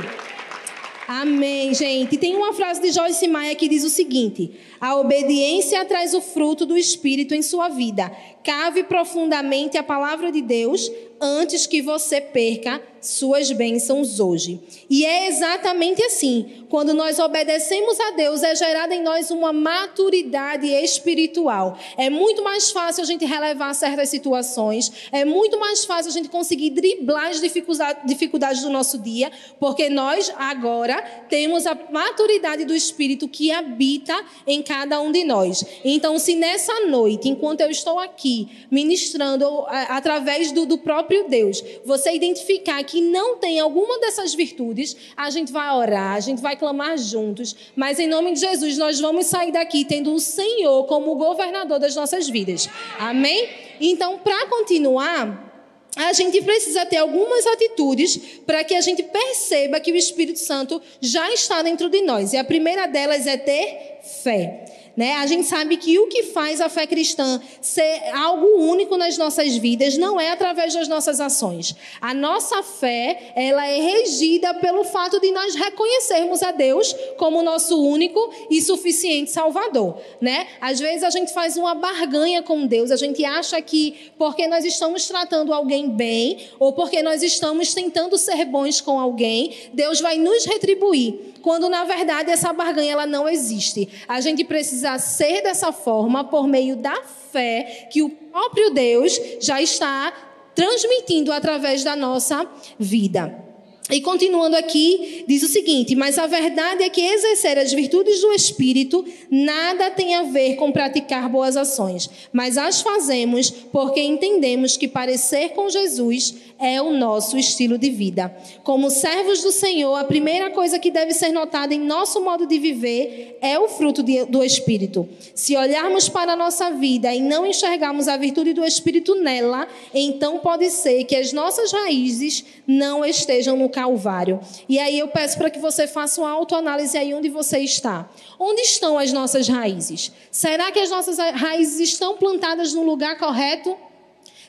Amém, 1.12 1.74
gente. 1.74 2.16
Tem 2.16 2.36
uma 2.36 2.52
frase 2.52 2.80
de 2.80 2.92
Joyce 2.92 3.26
Meyer 3.26 3.56
que 3.56 3.68
diz 3.68 3.82
o 3.82 3.90
seguinte: 3.90 4.52
A 4.80 4.94
obediência 4.94 5.84
traz 5.84 6.14
o 6.14 6.20
fruto 6.20 6.64
do 6.64 6.78
Espírito 6.78 7.34
em 7.34 7.42
sua 7.42 7.68
vida. 7.68 8.12
Cave 8.42 8.84
profundamente 8.84 9.76
a 9.76 9.82
palavra 9.82 10.32
de 10.32 10.40
Deus 10.40 10.90
antes 11.20 11.66
que 11.66 11.82
você 11.82 12.20
perca 12.20 12.80
suas 13.00 13.50
bênçãos 13.52 14.20
hoje. 14.20 14.60
E 14.88 15.04
é 15.04 15.28
exatamente 15.28 16.02
assim. 16.02 16.64
Quando 16.68 16.94
nós 16.94 17.18
obedecemos 17.18 17.98
a 17.98 18.10
Deus, 18.12 18.42
é 18.42 18.54
gerada 18.54 18.94
em 18.94 19.02
nós 19.02 19.30
uma 19.30 19.52
maturidade 19.52 20.66
espiritual. 20.66 21.78
É 21.96 22.08
muito 22.08 22.42
mais 22.42 22.70
fácil 22.70 23.02
a 23.02 23.06
gente 23.06 23.24
relevar 23.24 23.74
certas 23.74 24.08
situações, 24.08 24.90
é 25.12 25.24
muito 25.24 25.58
mais 25.58 25.84
fácil 25.84 26.10
a 26.10 26.12
gente 26.12 26.28
conseguir 26.28 26.70
driblar 26.70 27.30
as 27.30 27.40
dificuldades 27.40 28.62
do 28.62 28.70
nosso 28.70 28.98
dia, 28.98 29.30
porque 29.58 29.88
nós 29.90 30.32
agora 30.36 31.02
temos 31.28 31.66
a 31.66 31.76
maturidade 31.90 32.64
do 32.64 32.74
Espírito 32.74 33.28
que 33.28 33.50
habita 33.50 34.14
em 34.46 34.62
cada 34.62 35.00
um 35.00 35.10
de 35.10 35.24
nós. 35.24 35.64
Então, 35.84 36.18
se 36.18 36.34
nessa 36.34 36.86
noite, 36.86 37.28
enquanto 37.28 37.62
eu 37.62 37.70
estou 37.70 37.98
aqui 37.98 38.29
ministrando 38.70 39.64
através 39.88 40.52
do, 40.52 40.66
do 40.66 40.78
próprio 40.78 41.28
Deus, 41.28 41.62
você 41.84 42.12
identificar 42.12 42.82
que 42.84 43.00
não 43.00 43.36
tem 43.36 43.58
alguma 43.60 43.98
dessas 43.98 44.34
virtudes, 44.34 44.96
a 45.16 45.30
gente 45.30 45.52
vai 45.52 45.74
orar, 45.74 46.14
a 46.14 46.20
gente 46.20 46.40
vai 46.40 46.56
clamar 46.56 46.96
juntos, 46.98 47.56
mas 47.74 47.98
em 47.98 48.06
nome 48.06 48.32
de 48.32 48.40
Jesus 48.40 48.76
nós 48.78 49.00
vamos 49.00 49.26
sair 49.26 49.52
daqui 49.52 49.84
tendo 49.84 50.12
o 50.12 50.20
Senhor 50.20 50.84
como 50.84 51.16
governador 51.16 51.78
das 51.78 51.94
nossas 51.94 52.28
vidas. 52.28 52.68
Amém? 52.98 53.48
Então, 53.80 54.18
para 54.18 54.46
continuar, 54.46 55.50
a 55.96 56.12
gente 56.12 56.40
precisa 56.42 56.86
ter 56.86 56.98
algumas 56.98 57.46
atitudes 57.46 58.16
para 58.46 58.62
que 58.62 58.74
a 58.74 58.80
gente 58.80 59.02
perceba 59.02 59.80
que 59.80 59.90
o 59.90 59.96
Espírito 59.96 60.38
Santo 60.38 60.80
já 61.00 61.32
está 61.32 61.62
dentro 61.62 61.88
de 61.88 62.02
nós. 62.02 62.32
E 62.32 62.36
a 62.36 62.44
primeira 62.44 62.86
delas 62.86 63.26
é 63.26 63.36
ter 63.36 63.98
fé. 64.22 64.79
Né? 64.96 65.16
A 65.16 65.26
gente 65.26 65.44
sabe 65.44 65.76
que 65.76 65.98
o 65.98 66.08
que 66.08 66.24
faz 66.24 66.60
a 66.60 66.68
fé 66.68 66.86
cristã 66.86 67.40
ser 67.60 68.10
algo 68.12 68.46
único 68.58 68.96
nas 68.96 69.16
nossas 69.16 69.56
vidas 69.56 69.96
não 69.96 70.20
é 70.20 70.30
através 70.30 70.74
das 70.74 70.88
nossas 70.88 71.20
ações. 71.20 71.74
A 72.00 72.12
nossa 72.12 72.62
fé, 72.62 73.32
ela 73.36 73.66
é 73.66 73.80
regida 73.80 74.54
pelo 74.54 74.84
fato 74.84 75.20
de 75.20 75.30
nós 75.30 75.54
reconhecermos 75.54 76.42
a 76.42 76.52
Deus 76.52 76.94
como 77.16 77.42
nosso 77.42 77.80
único 77.82 78.32
e 78.50 78.60
suficiente 78.60 79.30
Salvador, 79.30 79.98
né? 80.20 80.46
Às 80.60 80.80
vezes 80.80 81.02
a 81.02 81.10
gente 81.10 81.32
faz 81.32 81.56
uma 81.56 81.74
barganha 81.74 82.42
com 82.42 82.66
Deus, 82.66 82.90
a 82.90 82.96
gente 82.96 83.24
acha 83.24 83.60
que 83.62 84.12
porque 84.18 84.46
nós 84.46 84.64
estamos 84.64 85.06
tratando 85.06 85.52
alguém 85.52 85.88
bem 85.88 86.48
ou 86.58 86.72
porque 86.72 87.02
nós 87.02 87.22
estamos 87.22 87.72
tentando 87.72 88.18
ser 88.18 88.44
bons 88.44 88.80
com 88.80 88.98
alguém, 88.98 89.54
Deus 89.72 90.00
vai 90.00 90.18
nos 90.18 90.44
retribuir 90.44 91.30
quando 91.40 91.68
na 91.68 91.84
verdade 91.84 92.30
essa 92.30 92.52
barganha 92.52 92.92
ela 92.92 93.06
não 93.06 93.28
existe. 93.28 93.88
A 94.06 94.20
gente 94.20 94.44
precisa 94.44 94.89
ser 94.98 95.42
dessa 95.42 95.72
forma 95.72 96.24
por 96.24 96.46
meio 96.46 96.76
da 96.76 97.02
fé 97.02 97.88
que 97.92 98.02
o 98.02 98.10
próprio 98.10 98.70
Deus 98.70 99.20
já 99.40 99.60
está 99.60 100.12
transmitindo 100.54 101.32
através 101.32 101.84
da 101.84 101.96
nossa 101.96 102.46
vida. 102.78 103.50
E 103.90 104.00
continuando 104.00 104.56
aqui, 104.56 105.24
diz 105.26 105.42
o 105.42 105.48
seguinte: 105.48 105.96
Mas 105.96 106.16
a 106.16 106.26
verdade 106.26 106.84
é 106.84 106.88
que 106.88 107.00
exercer 107.00 107.58
as 107.58 107.72
virtudes 107.72 108.20
do 108.20 108.32
Espírito 108.32 109.04
nada 109.28 109.90
tem 109.90 110.14
a 110.14 110.22
ver 110.22 110.54
com 110.54 110.70
praticar 110.70 111.28
boas 111.28 111.56
ações, 111.56 112.08
mas 112.32 112.56
as 112.56 112.80
fazemos 112.80 113.50
porque 113.50 114.00
entendemos 114.00 114.76
que 114.76 114.86
parecer 114.86 115.50
com 115.50 115.68
Jesus 115.68 116.36
é 116.60 116.80
o 116.80 116.92
nosso 116.92 117.38
estilo 117.38 117.78
de 117.78 117.90
vida. 117.90 118.36
Como 118.62 118.90
servos 118.90 119.42
do 119.42 119.50
Senhor, 119.50 119.96
a 119.96 120.04
primeira 120.04 120.50
coisa 120.50 120.78
que 120.78 120.90
deve 120.90 121.14
ser 121.14 121.32
notada 121.32 121.74
em 121.74 121.80
nosso 121.80 122.22
modo 122.22 122.46
de 122.46 122.58
viver 122.58 123.38
é 123.40 123.58
o 123.58 123.66
fruto 123.66 124.02
de, 124.02 124.26
do 124.26 124.44
Espírito. 124.44 125.08
Se 125.34 125.56
olharmos 125.56 126.08
para 126.08 126.34
a 126.34 126.36
nossa 126.36 126.70
vida 126.70 127.12
e 127.14 127.20
não 127.20 127.46
enxergarmos 127.46 128.08
a 128.08 128.16
virtude 128.18 128.52
do 128.52 128.62
Espírito 128.62 129.14
nela, 129.14 129.66
então 129.94 130.38
pode 130.38 130.68
ser 130.70 131.04
que 131.04 131.16
as 131.16 131.32
nossas 131.32 131.72
raízes 131.72 132.44
não 132.66 133.04
estejam 133.04 133.56
no 133.56 133.70
Calvário. 133.70 134.38
E 134.68 134.78
aí 134.78 134.98
eu 134.98 135.08
peço 135.08 135.38
para 135.38 135.48
que 135.48 135.58
você 135.58 135.86
faça 135.86 136.20
uma 136.20 136.30
autoanálise 136.30 136.96
aí 136.98 137.14
onde 137.14 137.30
você 137.30 137.58
está. 137.60 138.08
Onde 138.38 138.60
estão 138.60 138.98
as 138.98 139.12
nossas 139.12 139.48
raízes? 139.48 140.12
Será 140.30 140.70
que 140.70 140.78
as 140.78 140.90
nossas 140.90 141.18
raízes 141.18 141.80
estão 141.80 142.18
plantadas 142.18 142.74
no 142.74 142.82
lugar 142.82 143.18
correto? 143.18 143.76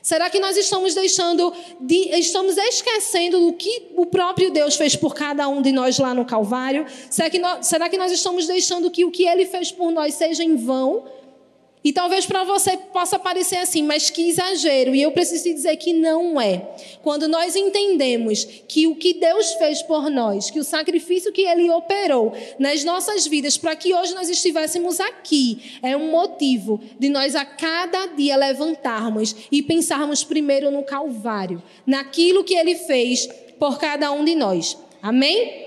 Será 0.02 0.28
que 0.28 0.40
nós 0.40 0.56
estamos 0.56 0.94
deixando, 0.94 1.54
de, 1.78 2.10
estamos 2.18 2.56
esquecendo 2.58 3.38
do 3.38 3.52
que 3.52 3.90
o 3.94 4.04
próprio 4.04 4.50
Deus 4.50 4.74
fez 4.74 4.96
por 4.96 5.14
cada 5.14 5.46
um 5.46 5.62
de 5.62 5.70
nós 5.70 5.96
lá 5.98 6.12
no 6.12 6.24
Calvário? 6.24 6.84
Será 7.08 7.30
que 7.30 7.38
nós, 7.38 7.66
será 7.68 7.88
que 7.88 7.96
nós 7.96 8.10
estamos 8.10 8.48
deixando 8.48 8.90
que 8.90 9.04
o 9.04 9.12
que 9.12 9.28
Ele 9.28 9.46
fez 9.46 9.70
por 9.70 9.92
nós 9.92 10.14
seja 10.14 10.42
em 10.42 10.56
vão? 10.56 11.04
E 11.84 11.92
talvez 11.92 12.24
para 12.26 12.44
você 12.44 12.76
possa 12.76 13.18
parecer 13.18 13.56
assim, 13.56 13.82
mas 13.82 14.08
que 14.08 14.28
exagero. 14.28 14.94
E 14.94 15.02
eu 15.02 15.10
preciso 15.10 15.44
dizer 15.44 15.76
que 15.76 15.92
não 15.92 16.40
é. 16.40 16.74
Quando 17.02 17.26
nós 17.26 17.56
entendemos 17.56 18.44
que 18.68 18.86
o 18.86 18.94
que 18.94 19.14
Deus 19.14 19.54
fez 19.54 19.82
por 19.82 20.08
nós, 20.08 20.50
que 20.50 20.60
o 20.60 20.64
sacrifício 20.64 21.32
que 21.32 21.42
Ele 21.42 21.70
operou 21.70 22.32
nas 22.58 22.84
nossas 22.84 23.26
vidas 23.26 23.56
para 23.56 23.74
que 23.74 23.92
hoje 23.92 24.14
nós 24.14 24.28
estivéssemos 24.28 25.00
aqui, 25.00 25.78
é 25.82 25.96
um 25.96 26.10
motivo 26.10 26.80
de 27.00 27.08
nós 27.08 27.34
a 27.34 27.44
cada 27.44 28.06
dia 28.06 28.36
levantarmos 28.36 29.34
e 29.50 29.60
pensarmos 29.62 30.22
primeiro 30.22 30.70
no 30.70 30.84
Calvário, 30.84 31.60
naquilo 31.84 32.44
que 32.44 32.54
Ele 32.54 32.76
fez 32.76 33.26
por 33.58 33.78
cada 33.78 34.12
um 34.12 34.24
de 34.24 34.36
nós. 34.36 34.78
Amém? 35.02 35.66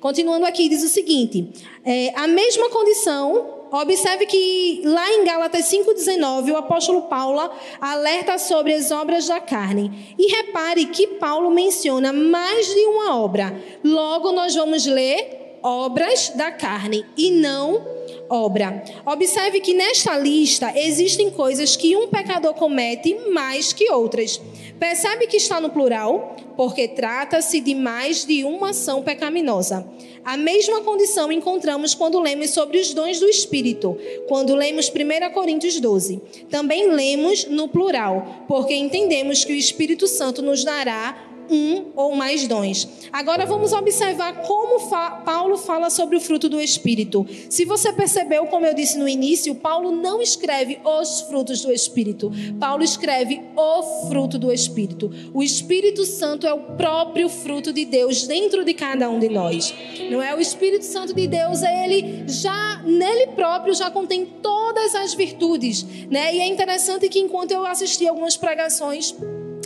Continuando 0.00 0.44
aqui, 0.44 0.68
diz 0.68 0.82
o 0.82 0.88
seguinte: 0.88 1.48
é, 1.84 2.12
a 2.14 2.26
mesma 2.26 2.68
condição 2.68 3.59
Observe 3.70 4.26
que 4.26 4.82
lá 4.84 5.12
em 5.12 5.24
Gálatas 5.24 5.66
5,19, 5.66 6.52
o 6.52 6.56
apóstolo 6.56 7.02
Paulo 7.02 7.50
alerta 7.80 8.38
sobre 8.38 8.74
as 8.74 8.90
obras 8.90 9.28
da 9.28 9.40
carne. 9.40 10.14
E 10.18 10.26
repare 10.36 10.86
que 10.86 11.06
Paulo 11.06 11.50
menciona 11.50 12.12
mais 12.12 12.66
de 12.74 12.80
uma 12.86 13.16
obra. 13.16 13.54
Logo, 13.84 14.32
nós 14.32 14.54
vamos 14.54 14.86
ler 14.86 15.58
obras 15.62 16.30
da 16.30 16.50
carne 16.50 17.04
e 17.16 17.30
não 17.30 17.99
obra. 18.30 18.82
Observe 19.04 19.60
que 19.60 19.74
nesta 19.74 20.16
lista 20.16 20.72
existem 20.74 21.30
coisas 21.30 21.76
que 21.76 21.96
um 21.96 22.06
pecador 22.06 22.54
comete 22.54 23.14
mais 23.32 23.72
que 23.72 23.90
outras. 23.90 24.40
Percebe 24.78 25.26
que 25.26 25.36
está 25.36 25.60
no 25.60 25.68
plural? 25.68 26.36
Porque 26.56 26.88
trata-se 26.88 27.60
de 27.60 27.74
mais 27.74 28.24
de 28.24 28.44
uma 28.44 28.70
ação 28.70 29.02
pecaminosa. 29.02 29.86
A 30.24 30.36
mesma 30.36 30.82
condição 30.82 31.32
encontramos 31.32 31.94
quando 31.94 32.20
lemos 32.20 32.50
sobre 32.50 32.78
os 32.78 32.92
dons 32.94 33.18
do 33.18 33.26
Espírito, 33.26 33.96
quando 34.28 34.54
lemos 34.54 34.88
1 34.88 35.32
Coríntios 35.32 35.80
12. 35.80 36.20
Também 36.50 36.90
lemos 36.90 37.46
no 37.46 37.68
plural, 37.68 38.44
porque 38.46 38.74
entendemos 38.74 39.44
que 39.44 39.52
o 39.52 39.56
Espírito 39.56 40.06
Santo 40.06 40.42
nos 40.42 40.62
dará 40.62 41.30
um 41.50 41.86
ou 41.96 42.14
mais 42.14 42.46
dons. 42.46 42.88
Agora 43.12 43.44
vamos 43.44 43.72
observar 43.72 44.42
como 44.42 44.78
fa 44.88 45.10
Paulo 45.10 45.56
fala 45.56 45.90
sobre 45.90 46.16
o 46.16 46.20
fruto 46.20 46.48
do 46.48 46.60
Espírito. 46.60 47.26
Se 47.48 47.64
você 47.64 47.92
percebeu, 47.92 48.46
como 48.46 48.66
eu 48.66 48.74
disse 48.74 48.98
no 48.98 49.08
início, 49.08 49.54
Paulo 49.56 49.90
não 49.90 50.22
escreve 50.22 50.78
os 50.84 51.22
frutos 51.22 51.62
do 51.62 51.72
Espírito. 51.72 52.30
Paulo 52.58 52.84
escreve 52.84 53.42
o 53.56 54.08
fruto 54.08 54.38
do 54.38 54.52
Espírito. 54.52 55.10
O 55.34 55.42
Espírito 55.42 56.04
Santo 56.04 56.46
é 56.46 56.52
o 56.52 56.76
próprio 56.76 57.28
fruto 57.28 57.72
de 57.72 57.84
Deus 57.84 58.26
dentro 58.26 58.64
de 58.64 58.72
cada 58.72 59.10
um 59.10 59.18
de 59.18 59.28
nós. 59.28 59.74
Não 60.10 60.22
é 60.22 60.34
o 60.34 60.40
Espírito 60.40 60.84
Santo 60.84 61.12
de 61.12 61.26
Deus, 61.26 61.62
ele 61.62 62.24
já 62.28 62.82
nele 62.84 63.28
próprio 63.28 63.74
já 63.74 63.90
contém 63.90 64.24
todas 64.24 64.94
as 64.94 65.14
virtudes, 65.14 65.84
né? 66.08 66.34
E 66.34 66.40
é 66.40 66.46
interessante 66.46 67.08
que 67.08 67.18
enquanto 67.18 67.50
eu 67.50 67.66
assisti 67.66 68.06
algumas 68.06 68.36
pregações 68.36 69.14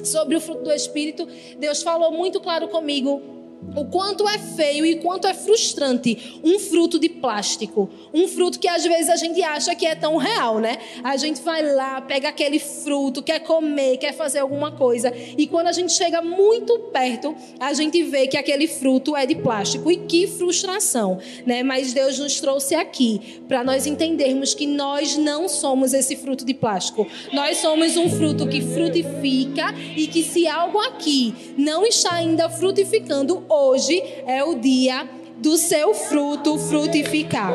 sobre 0.04 0.36
o 0.36 0.40
fruto 0.40 0.64
do 0.64 0.72
Espírito, 0.72 1.26
Deus 1.58 1.82
falou 1.82 2.12
muito 2.12 2.40
claro 2.40 2.68
comigo 2.68 3.43
o 3.76 3.84
quanto 3.86 4.28
é 4.28 4.38
feio 4.38 4.86
e 4.86 4.96
quanto 4.96 5.26
é 5.26 5.34
frustrante 5.34 6.40
um 6.42 6.58
fruto 6.58 6.98
de 6.98 7.08
plástico. 7.08 7.88
Um 8.12 8.28
fruto 8.28 8.58
que 8.58 8.68
às 8.68 8.84
vezes 8.84 9.08
a 9.08 9.16
gente 9.16 9.42
acha 9.42 9.74
que 9.74 9.86
é 9.86 9.94
tão 9.94 10.16
real, 10.16 10.58
né? 10.58 10.78
A 11.02 11.16
gente 11.16 11.40
vai 11.42 11.62
lá, 11.62 12.00
pega 12.00 12.28
aquele 12.28 12.58
fruto, 12.58 13.22
quer 13.22 13.40
comer, 13.40 13.96
quer 13.96 14.12
fazer 14.12 14.38
alguma 14.38 14.72
coisa. 14.72 15.12
E 15.36 15.46
quando 15.46 15.66
a 15.68 15.72
gente 15.72 15.92
chega 15.92 16.22
muito 16.22 16.78
perto, 16.92 17.34
a 17.58 17.72
gente 17.72 18.02
vê 18.02 18.26
que 18.26 18.36
aquele 18.36 18.68
fruto 18.68 19.16
é 19.16 19.26
de 19.26 19.34
plástico. 19.34 19.90
E 19.90 19.96
que 19.96 20.26
frustração, 20.26 21.18
né? 21.44 21.62
Mas 21.62 21.92
Deus 21.92 22.18
nos 22.18 22.40
trouxe 22.40 22.74
aqui 22.74 23.40
para 23.48 23.64
nós 23.64 23.86
entendermos 23.86 24.54
que 24.54 24.66
nós 24.66 25.16
não 25.16 25.48
somos 25.48 25.92
esse 25.92 26.16
fruto 26.16 26.44
de 26.44 26.54
plástico. 26.54 27.06
Nós 27.32 27.58
somos 27.58 27.96
um 27.96 28.08
fruto 28.08 28.46
que 28.46 28.60
frutifica 28.60 29.74
e 29.96 30.06
que 30.06 30.22
se 30.22 30.46
algo 30.46 30.78
aqui 30.78 31.34
não 31.56 31.84
está 31.84 32.14
ainda 32.14 32.48
frutificando, 32.48 33.44
hoje 33.54 34.02
é 34.26 34.42
o 34.42 34.56
dia 34.56 35.08
do 35.36 35.56
seu 35.56 35.94
fruto 35.94 36.58
frutificar. 36.58 37.54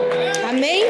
Amém? 0.50 0.84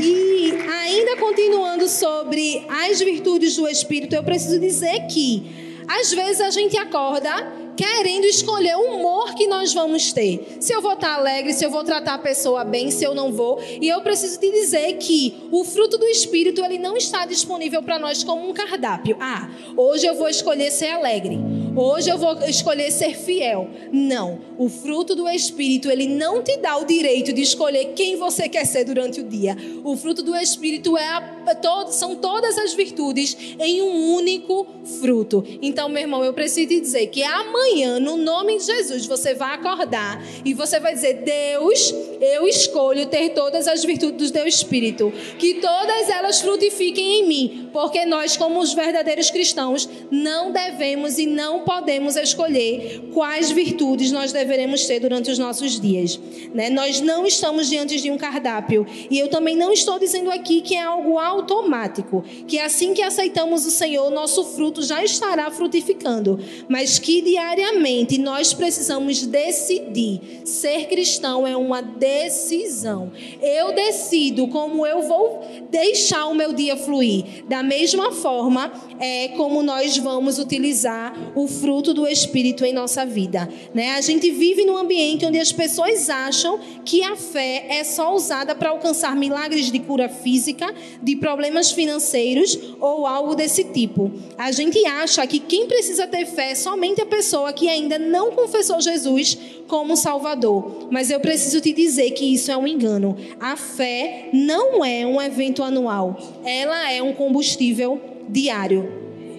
E 0.00 0.52
ainda 0.70 1.16
continuando 1.16 1.88
sobre 1.88 2.66
as 2.68 3.00
virtudes 3.00 3.56
do 3.56 3.68
Espírito, 3.68 4.14
eu 4.14 4.22
preciso 4.22 4.58
dizer 4.58 5.06
que 5.06 5.84
às 5.86 6.12
vezes 6.12 6.40
a 6.40 6.50
gente 6.50 6.76
acorda 6.76 7.30
querendo 7.78 8.24
escolher 8.24 8.76
o 8.76 8.96
humor 8.96 9.34
que 9.34 9.46
nós 9.46 9.72
vamos 9.72 10.12
ter. 10.12 10.56
Se 10.58 10.74
eu 10.74 10.82
vou 10.82 10.94
estar 10.94 11.14
alegre, 11.14 11.52
se 11.52 11.64
eu 11.64 11.70
vou 11.70 11.84
tratar 11.84 12.14
a 12.14 12.18
pessoa 12.18 12.64
bem, 12.64 12.90
se 12.90 13.04
eu 13.04 13.14
não 13.14 13.30
vou. 13.32 13.62
E 13.80 13.88
eu 13.88 14.00
preciso 14.00 14.40
te 14.40 14.50
dizer 14.50 14.94
que 14.94 15.46
o 15.52 15.62
fruto 15.62 15.96
do 15.96 16.06
Espírito 16.06 16.60
ele 16.64 16.76
não 16.76 16.96
está 16.96 17.24
disponível 17.24 17.80
para 17.80 17.96
nós 17.96 18.24
como 18.24 18.48
um 18.48 18.52
cardápio. 18.52 19.16
Ah, 19.20 19.48
hoje 19.76 20.06
eu 20.06 20.16
vou 20.16 20.28
escolher 20.28 20.72
ser 20.72 20.88
alegre. 20.88 21.38
Hoje 21.80 22.10
eu 22.10 22.18
vou 22.18 22.36
escolher 22.48 22.90
ser 22.90 23.16
fiel. 23.16 23.68
Não. 23.92 24.40
O 24.58 24.68
fruto 24.68 25.14
do 25.14 25.28
Espírito, 25.28 25.88
ele 25.88 26.08
não 26.08 26.42
te 26.42 26.56
dá 26.56 26.76
o 26.76 26.84
direito 26.84 27.32
de 27.32 27.40
escolher 27.40 27.92
quem 27.94 28.16
você 28.16 28.48
quer 28.48 28.64
ser 28.64 28.82
durante 28.82 29.20
o 29.20 29.24
dia. 29.24 29.56
O 29.84 29.96
fruto 29.96 30.20
do 30.24 30.34
Espírito 30.34 30.96
é 30.96 31.06
a, 31.06 31.20
todo, 31.54 31.92
são 31.92 32.16
todas 32.16 32.58
as 32.58 32.74
virtudes 32.74 33.36
em 33.60 33.80
um 33.80 34.12
único 34.14 34.66
fruto. 35.00 35.44
Então, 35.62 35.88
meu 35.88 36.02
irmão, 36.02 36.24
eu 36.24 36.32
preciso 36.32 36.66
te 36.66 36.80
dizer 36.80 37.06
que 37.06 37.22
amanhã, 37.22 37.67
no 38.00 38.16
nome 38.16 38.56
de 38.58 38.64
Jesus, 38.64 39.06
você 39.06 39.34
vai 39.34 39.54
acordar 39.54 40.22
e 40.44 40.54
você 40.54 40.80
vai 40.80 40.94
dizer: 40.94 41.22
Deus, 41.24 41.94
eu 42.20 42.48
escolho 42.48 43.06
ter 43.06 43.30
todas 43.30 43.68
as 43.68 43.84
virtudes 43.84 44.30
do 44.30 44.32
teu 44.32 44.46
Espírito. 44.46 45.12
Que 45.38 45.54
todas 45.54 46.08
elas 46.08 46.40
frutifiquem 46.40 47.20
em 47.20 47.26
mim. 47.26 47.70
Porque 47.72 48.06
nós, 48.06 48.36
como 48.36 48.58
os 48.58 48.72
verdadeiros 48.72 49.30
cristãos, 49.30 49.88
não 50.10 50.50
devemos 50.50 51.18
e 51.18 51.26
não 51.26 51.60
podemos 51.60 52.16
escolher 52.16 53.10
quais 53.12 53.50
virtudes 53.50 54.10
nós 54.10 54.32
deveremos 54.32 54.86
ter 54.86 55.00
durante 55.00 55.30
os 55.30 55.38
nossos 55.38 55.78
dias. 55.78 56.18
Né? 56.54 56.70
Nós 56.70 57.00
não 57.00 57.26
estamos 57.26 57.68
diante 57.68 58.00
de 58.00 58.10
um 58.10 58.16
cardápio. 58.16 58.86
E 59.10 59.18
eu 59.18 59.28
também 59.28 59.56
não 59.56 59.72
estou 59.72 59.98
dizendo 59.98 60.30
aqui 60.30 60.62
que 60.62 60.74
é 60.74 60.82
algo 60.82 61.18
automático, 61.18 62.24
que 62.46 62.58
assim 62.58 62.94
que 62.94 63.02
aceitamos 63.02 63.66
o 63.66 63.70
Senhor, 63.70 64.10
nosso 64.10 64.42
fruto 64.44 64.82
já 64.82 65.04
estará 65.04 65.50
frutificando. 65.50 66.40
Mas 66.68 66.98
que 66.98 67.20
diariamente 67.20 67.57
seriamente, 67.58 68.18
nós 68.18 68.54
precisamos 68.54 69.26
decidir. 69.26 70.42
Ser 70.44 70.86
cristão 70.86 71.44
é 71.44 71.56
uma 71.56 71.82
decisão. 71.82 73.10
Eu 73.42 73.74
decido 73.74 74.46
como 74.46 74.86
eu 74.86 75.02
vou 75.02 75.44
deixar 75.68 76.26
o 76.26 76.34
meu 76.34 76.52
dia 76.52 76.76
fluir. 76.76 77.44
Da 77.48 77.60
mesma 77.62 78.12
forma, 78.12 78.72
é 79.00 79.28
como 79.28 79.60
nós 79.62 79.96
vamos 79.98 80.38
utilizar 80.38 81.12
o 81.34 81.48
fruto 81.48 81.92
do 81.92 82.06
Espírito 82.06 82.64
em 82.64 82.72
nossa 82.72 83.04
vida. 83.04 83.48
Né? 83.74 83.90
A 83.90 84.00
gente 84.00 84.30
vive 84.30 84.64
num 84.64 84.76
ambiente 84.76 85.26
onde 85.26 85.38
as 85.38 85.50
pessoas 85.50 86.08
acham 86.08 86.60
que 86.84 87.02
a 87.02 87.16
fé 87.16 87.66
é 87.68 87.82
só 87.82 88.14
usada 88.14 88.54
para 88.54 88.70
alcançar 88.70 89.16
milagres 89.16 89.70
de 89.70 89.80
cura 89.80 90.08
física, 90.08 90.72
de 91.02 91.16
problemas 91.16 91.72
financeiros 91.72 92.56
ou 92.80 93.04
algo 93.04 93.34
desse 93.34 93.64
tipo. 93.64 94.12
A 94.36 94.52
gente 94.52 94.84
acha 94.86 95.26
que 95.26 95.40
quem 95.40 95.66
precisa 95.66 96.06
ter 96.06 96.24
fé 96.24 96.52
é 96.52 96.54
somente 96.54 97.00
a 97.00 97.06
pessoa 97.06 97.37
que 97.52 97.68
ainda 97.68 97.98
não 97.98 98.32
confessou 98.32 98.80
Jesus 98.80 99.38
como 99.66 99.96
Salvador. 99.96 100.88
Mas 100.90 101.10
eu 101.10 101.20
preciso 101.20 101.60
te 101.60 101.72
dizer 101.72 102.10
que 102.12 102.24
isso 102.24 102.50
é 102.50 102.56
um 102.56 102.66
engano. 102.66 103.16
A 103.40 103.56
fé 103.56 104.30
não 104.32 104.84
é 104.84 105.06
um 105.06 105.20
evento 105.20 105.62
anual, 105.62 106.18
ela 106.44 106.90
é 106.90 107.02
um 107.02 107.12
combustível 107.12 108.00
diário. 108.28 108.97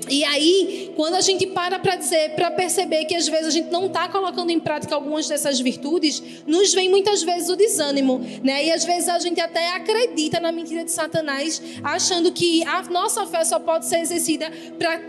E 0.10 0.24
aí, 0.24 0.92
quando 0.96 1.16
a 1.16 1.22
gente 1.22 1.46
para 1.46 1.78
para 1.78 1.96
dizer, 1.96 2.36
para 2.36 2.50
perceber 2.52 3.06
que 3.06 3.16
às 3.16 3.28
vezes 3.28 3.48
a 3.48 3.52
gente 3.52 3.70
não 3.70 3.86
está 3.86 4.08
colocando 4.10 4.50
em 4.50 4.60
prática 4.60 4.96
algumas 4.96 5.28
dessas 5.28 5.60
virtudes, 5.60 6.22
nos 6.48 6.74
vem 6.74 6.90
muitas 6.90 7.22
vezes 7.22 7.50
o 7.50 7.56
desânimo, 7.56 8.20
né? 8.44 8.66
E 8.66 8.72
às 8.72 8.84
vezes 8.84 9.08
a 9.08 9.20
gente 9.20 9.40
até 9.40 9.76
acredita 9.76 10.40
na 10.40 10.52
mentira 10.52 10.84
de 10.84 10.92
Satanás, 10.92 11.62
achando 11.84 12.32
que 12.32 12.64
a 12.66 12.82
nossa 12.84 13.26
fé 13.28 13.44
só 13.44 13.60
pode 13.60 13.86
ser 13.86 14.00
exercida 14.00 14.52
para 14.78 15.00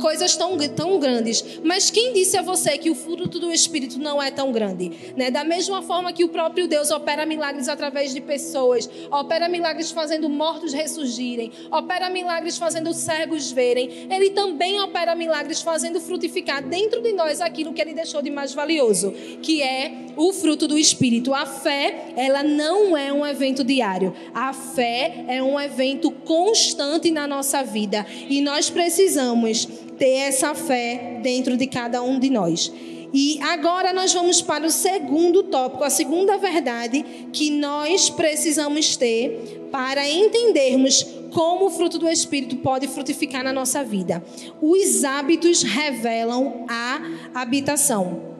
coisas 0.00 0.36
tão, 0.36 0.58
tão 0.68 0.98
grandes. 0.98 1.42
Mas 1.64 1.90
quem 1.90 2.12
disse 2.12 2.36
a 2.36 2.42
você 2.42 2.76
que 2.76 2.90
o 2.90 2.94
fruto 2.94 3.38
do 3.38 3.50
Espírito 3.50 3.98
não 3.98 4.22
é 4.22 4.30
tão 4.30 4.52
grande? 4.52 5.14
Né? 5.16 5.30
Da 5.30 5.42
mesma 5.42 5.80
forma 5.82 6.12
que 6.12 6.24
o 6.24 6.28
próprio 6.28 6.68
Deus 6.68 6.90
opera 6.90 7.24
milagres 7.24 7.68
através 7.68 8.12
de 8.12 8.20
pessoas, 8.20 8.88
opera 9.10 9.48
milagres 9.48 9.90
fazendo 9.90 10.28
mortos 10.28 10.72
ressurgirem, 10.72 11.50
opera 11.70 12.10
milagres 12.10 12.58
fazendo 12.58 12.92
cegos 12.92 13.50
verem, 13.50 14.06
ele 14.10 14.30
também 14.30 14.49
também 14.50 14.80
opera 14.80 15.14
milagres 15.14 15.62
fazendo 15.62 16.00
frutificar 16.00 16.62
dentro 16.62 17.00
de 17.00 17.12
nós 17.12 17.40
aquilo 17.40 17.72
que 17.72 17.80
ele 17.80 17.94
deixou 17.94 18.20
de 18.20 18.30
mais 18.30 18.52
valioso, 18.52 19.12
que 19.40 19.62
é 19.62 20.06
o 20.16 20.32
fruto 20.32 20.66
do 20.66 20.76
espírito. 20.76 21.32
A 21.32 21.46
fé, 21.46 22.12
ela 22.16 22.42
não 22.42 22.96
é 22.96 23.12
um 23.12 23.24
evento 23.24 23.62
diário. 23.62 24.12
A 24.34 24.52
fé 24.52 25.24
é 25.28 25.40
um 25.40 25.58
evento 25.58 26.10
constante 26.10 27.12
na 27.12 27.28
nossa 27.28 27.62
vida 27.62 28.04
e 28.28 28.40
nós 28.40 28.68
precisamos 28.68 29.66
ter 29.96 30.14
essa 30.14 30.52
fé 30.54 31.20
dentro 31.22 31.56
de 31.56 31.66
cada 31.68 32.02
um 32.02 32.18
de 32.18 32.28
nós. 32.28 32.72
E 33.12 33.40
agora 33.42 33.92
nós 33.92 34.12
vamos 34.12 34.42
para 34.42 34.66
o 34.66 34.70
segundo 34.70 35.44
tópico, 35.44 35.84
a 35.84 35.90
segunda 35.90 36.36
verdade 36.38 37.04
que 37.32 37.50
nós 37.50 38.10
precisamos 38.10 38.96
ter 38.96 39.68
para 39.70 40.08
entendermos 40.08 41.19
como 41.30 41.66
o 41.66 41.70
fruto 41.70 41.98
do 41.98 42.08
Espírito 42.08 42.56
pode 42.56 42.88
frutificar 42.88 43.44
na 43.44 43.52
nossa 43.52 43.82
vida. 43.84 44.22
Os 44.60 45.04
hábitos 45.04 45.62
revelam 45.62 46.66
a 46.68 47.00
habitação. 47.34 48.30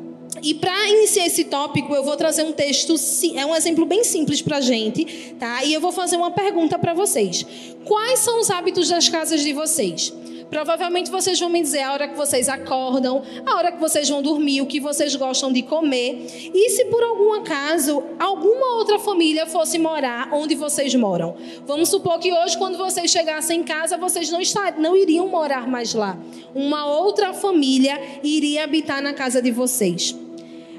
E 0.43 0.55
para 0.55 0.89
iniciar 0.89 1.27
esse 1.27 1.45
tópico, 1.45 1.95
eu 1.95 2.05
vou 2.05 2.17
trazer 2.17 2.45
um 2.45 2.53
texto, 2.53 2.95
é 3.35 3.45
um 3.45 3.55
exemplo 3.55 3.85
bem 3.85 4.05
simples 4.05 4.41
para 4.41 4.61
gente, 4.61 5.35
tá? 5.39 5.65
E 5.65 5.75
eu 5.75 5.81
vou 5.81 5.93
fazer 5.93 6.17
uma 6.17 6.31
pergunta 6.31 6.79
para 6.79 6.95
vocês. 6.95 7.45
Quais 7.85 8.21
são 8.21 8.41
os 8.41 8.51
hábitos 8.51 8.89
das 8.89 9.09
casas 9.09 9.43
de 9.43 9.53
vocês? 9.53 10.13
Provavelmente 10.51 11.11
vocês 11.11 11.39
vão 11.39 11.49
me 11.49 11.63
dizer 11.63 11.83
a 11.83 11.93
hora 11.93 12.09
que 12.09 12.17
vocês 12.17 12.49
acordam, 12.49 13.23
a 13.47 13.57
hora 13.57 13.71
que 13.71 13.79
vocês 13.79 14.09
vão 14.09 14.21
dormir, 14.21 14.61
o 14.61 14.67
que 14.67 14.81
vocês 14.81 15.15
gostam 15.15 15.53
de 15.53 15.63
comer. 15.63 16.51
E 16.53 16.71
se 16.71 16.87
por 16.87 17.03
algum 17.03 17.33
acaso 17.35 18.03
alguma 18.19 18.77
outra 18.77 18.99
família 18.99 19.47
fosse 19.47 19.79
morar 19.79 20.29
onde 20.33 20.57
vocês 20.57 20.93
moram? 20.95 21.37
Vamos 21.67 21.89
supor 21.89 22.19
que 22.19 22.33
hoje, 22.33 22.59
quando 22.59 22.77
vocês 22.77 23.11
chegassem 23.11 23.61
em 23.61 23.63
casa, 23.63 23.97
vocês 23.97 24.29
não, 24.31 24.41
estar, 24.41 24.77
não 24.77 24.97
iriam 24.97 25.29
morar 25.29 25.69
mais 25.69 25.95
lá. 25.95 26.19
Uma 26.53 26.87
outra 26.87 27.33
família 27.33 28.01
iria 28.25 28.65
habitar 28.65 29.01
na 29.01 29.15
casa 29.15 29.41
de 29.41 29.53
vocês. 29.53 30.17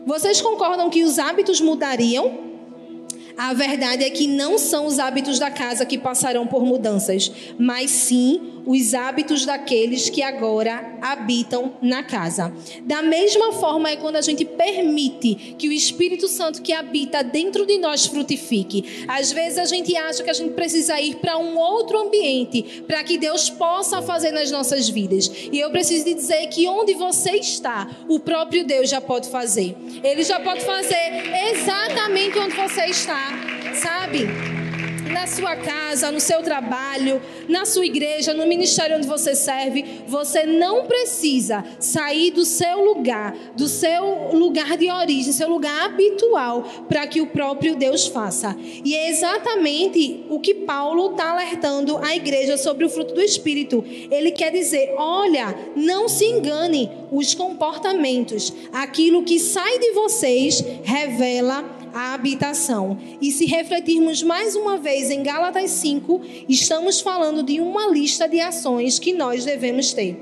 Vocês 0.05 0.41
concordam 0.41 0.89
que 0.89 1.03
os 1.03 1.17
hábitos 1.17 1.61
mudariam? 1.61 2.51
A 3.37 3.53
verdade 3.53 4.03
é 4.03 4.09
que 4.09 4.27
não 4.27 4.57
são 4.57 4.85
os 4.85 4.99
hábitos 4.99 5.39
da 5.39 5.49
casa 5.49 5.85
que 5.85 5.97
passarão 5.97 6.45
por 6.45 6.63
mudanças, 6.63 7.31
mas 7.57 7.89
sim 7.89 8.60
os 8.65 8.93
hábitos 8.93 9.45
daqueles 9.45 10.09
que 10.09 10.21
agora 10.21 10.97
habitam 11.01 11.73
na 11.81 12.03
casa. 12.03 12.53
Da 12.83 13.01
mesma 13.01 13.53
forma 13.53 13.89
é 13.89 13.95
quando 13.95 14.15
a 14.15 14.21
gente 14.21 14.45
permite 14.45 15.55
que 15.57 15.67
o 15.67 15.71
Espírito 15.71 16.27
Santo 16.27 16.61
que 16.61 16.73
habita 16.73 17.23
dentro 17.23 17.65
de 17.65 17.77
nós 17.77 18.05
frutifique. 18.05 19.05
Às 19.07 19.31
vezes 19.31 19.57
a 19.57 19.65
gente 19.65 19.95
acha 19.95 20.23
que 20.23 20.29
a 20.29 20.33
gente 20.33 20.53
precisa 20.53 20.99
ir 20.99 21.15
para 21.15 21.37
um 21.37 21.57
outro 21.57 21.99
ambiente 21.99 22.83
para 22.87 23.03
que 23.03 23.17
Deus 23.17 23.49
possa 23.49 24.01
fazer 24.01 24.31
nas 24.31 24.51
nossas 24.51 24.89
vidas. 24.89 25.31
E 25.51 25.59
eu 25.59 25.69
preciso 25.71 26.05
dizer 26.05 26.47
que 26.47 26.67
onde 26.67 26.93
você 26.93 27.31
está, 27.31 27.89
o 28.07 28.19
próprio 28.19 28.65
Deus 28.65 28.89
já 28.89 29.01
pode 29.01 29.29
fazer. 29.29 29.75
Ele 30.03 30.23
já 30.23 30.39
pode 30.39 30.61
fazer 30.61 31.31
exatamente 31.51 32.37
onde 32.37 32.55
você 32.55 32.85
está, 32.85 33.31
sabe? 33.73 34.50
Na 35.21 35.27
sua 35.27 35.55
casa, 35.55 36.11
no 36.11 36.19
seu 36.19 36.41
trabalho, 36.41 37.21
na 37.47 37.63
sua 37.63 37.85
igreja, 37.85 38.33
no 38.33 38.47
ministério 38.47 38.97
onde 38.97 39.07
você 39.07 39.35
serve, 39.35 39.85
você 40.07 40.47
não 40.47 40.87
precisa 40.87 41.63
sair 41.79 42.31
do 42.31 42.43
seu 42.43 42.83
lugar, 42.83 43.35
do 43.55 43.67
seu 43.67 44.33
lugar 44.33 44.75
de 44.77 44.89
origem, 44.89 45.31
seu 45.31 45.47
lugar 45.47 45.85
habitual, 45.85 46.63
para 46.89 47.05
que 47.05 47.21
o 47.21 47.27
próprio 47.27 47.75
Deus 47.75 48.07
faça. 48.07 48.57
E 48.83 48.95
é 48.95 49.09
exatamente 49.09 50.25
o 50.27 50.39
que 50.39 50.55
Paulo 50.55 51.11
está 51.11 51.33
alertando 51.33 51.97
a 51.97 52.15
igreja 52.15 52.57
sobre 52.57 52.83
o 52.83 52.89
fruto 52.89 53.13
do 53.13 53.21
Espírito. 53.21 53.85
Ele 54.09 54.31
quer 54.31 54.51
dizer: 54.51 54.95
olha, 54.97 55.55
não 55.75 56.09
se 56.09 56.25
engane, 56.25 56.89
os 57.11 57.35
comportamentos, 57.35 58.51
aquilo 58.73 59.21
que 59.21 59.37
sai 59.37 59.77
de 59.77 59.91
vocês 59.91 60.63
revela 60.83 61.80
a 61.93 62.13
habitação. 62.13 62.97
E 63.21 63.31
se 63.31 63.45
refletirmos 63.45 64.23
mais 64.23 64.55
uma 64.55 64.77
vez 64.77 65.09
em 65.09 65.23
Gálatas 65.23 65.71
5, 65.71 66.21
estamos 66.47 67.01
falando 67.01 67.43
de 67.43 67.59
uma 67.59 67.87
lista 67.87 68.27
de 68.27 68.39
ações 68.39 68.99
que 68.99 69.13
nós 69.13 69.45
devemos 69.45 69.93
ter. 69.93 70.17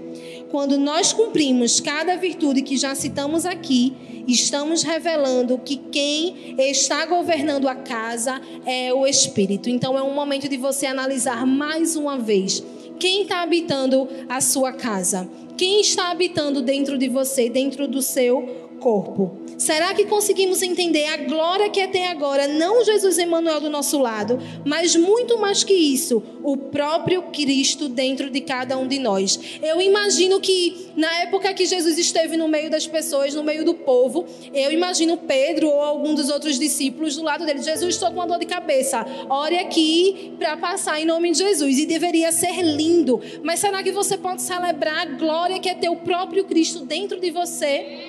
Quando 0.49 0.77
nós 0.77 1.13
cumprimos 1.13 1.79
cada 1.79 2.15
virtude 2.15 2.61
que 2.61 2.75
já 2.75 2.95
citamos 2.95 3.45
aqui, 3.45 3.93
estamos 4.27 4.83
revelando 4.83 5.57
que 5.59 5.77
quem 5.91 6.55
está 6.57 7.05
governando 7.05 7.67
a 7.67 7.75
casa 7.75 8.41
é 8.65 8.93
o 8.93 9.05
Espírito. 9.05 9.69
Então 9.69 9.97
é 9.97 10.01
um 10.01 10.13
momento 10.13 10.47
de 10.47 10.57
você 10.57 10.85
analisar 10.85 11.45
mais 11.45 11.95
uma 11.95 12.17
vez 12.17 12.63
quem 12.99 13.21
está 13.21 13.41
habitando 13.41 14.07
a 14.27 14.41
sua 14.41 14.73
casa, 14.73 15.29
quem 15.57 15.79
está 15.79 16.11
habitando 16.11 16.61
dentro 16.61 16.97
de 16.97 17.07
você, 17.07 17.49
dentro 17.49 17.87
do 17.87 18.01
seu 18.01 18.68
corpo. 18.79 19.37
Será 19.57 19.93
que 19.93 20.05
conseguimos 20.05 20.61
entender 20.61 21.05
a 21.07 21.17
glória 21.17 21.69
que 21.69 21.79
é 21.79 21.87
ter 21.87 22.05
agora, 22.05 22.47
não 22.47 22.83
Jesus 22.83 23.19
Emmanuel 23.19 23.59
do 23.59 23.69
nosso 23.69 23.99
lado, 23.99 24.39
mas 24.65 24.95
muito 24.95 25.37
mais 25.37 25.63
que 25.63 25.73
isso, 25.73 26.23
o 26.41 26.55
próprio 26.55 27.23
Cristo 27.23 27.89
dentro 27.89 28.29
de 28.29 28.41
cada 28.41 28.77
um 28.77 28.87
de 28.87 28.99
nós? 28.99 29.39
Eu 29.61 29.81
imagino 29.81 30.39
que 30.39 30.89
na 30.95 31.13
época 31.21 31.53
que 31.53 31.65
Jesus 31.65 31.97
esteve 31.97 32.37
no 32.37 32.47
meio 32.47 32.69
das 32.69 32.87
pessoas, 32.87 33.35
no 33.35 33.43
meio 33.43 33.65
do 33.65 33.73
povo, 33.73 34.25
eu 34.53 34.71
imagino 34.71 35.17
Pedro 35.17 35.67
ou 35.67 35.81
algum 35.81 36.15
dos 36.15 36.29
outros 36.29 36.57
discípulos 36.57 37.15
do 37.15 37.23
lado 37.23 37.45
dele. 37.45 37.61
Jesus, 37.61 37.95
estou 37.95 38.09
com 38.09 38.15
uma 38.15 38.27
dor 38.27 38.39
de 38.39 38.45
cabeça. 38.45 39.05
Ore 39.29 39.57
aqui 39.57 40.33
para 40.37 40.57
passar 40.57 41.01
em 41.01 41.05
nome 41.05 41.31
de 41.31 41.39
Jesus. 41.39 41.77
E 41.79 41.85
deveria 41.85 42.31
ser 42.31 42.61
lindo. 42.61 43.21
Mas 43.43 43.59
será 43.59 43.83
que 43.83 43.91
você 43.91 44.17
pode 44.17 44.41
celebrar 44.41 44.99
a 44.99 45.05
glória 45.05 45.59
que 45.59 45.69
é 45.69 45.73
ter 45.73 45.89
o 45.89 45.97
próprio 45.97 46.45
Cristo 46.45 46.79
dentro 46.81 47.19
de 47.19 47.31
você? 47.31 48.08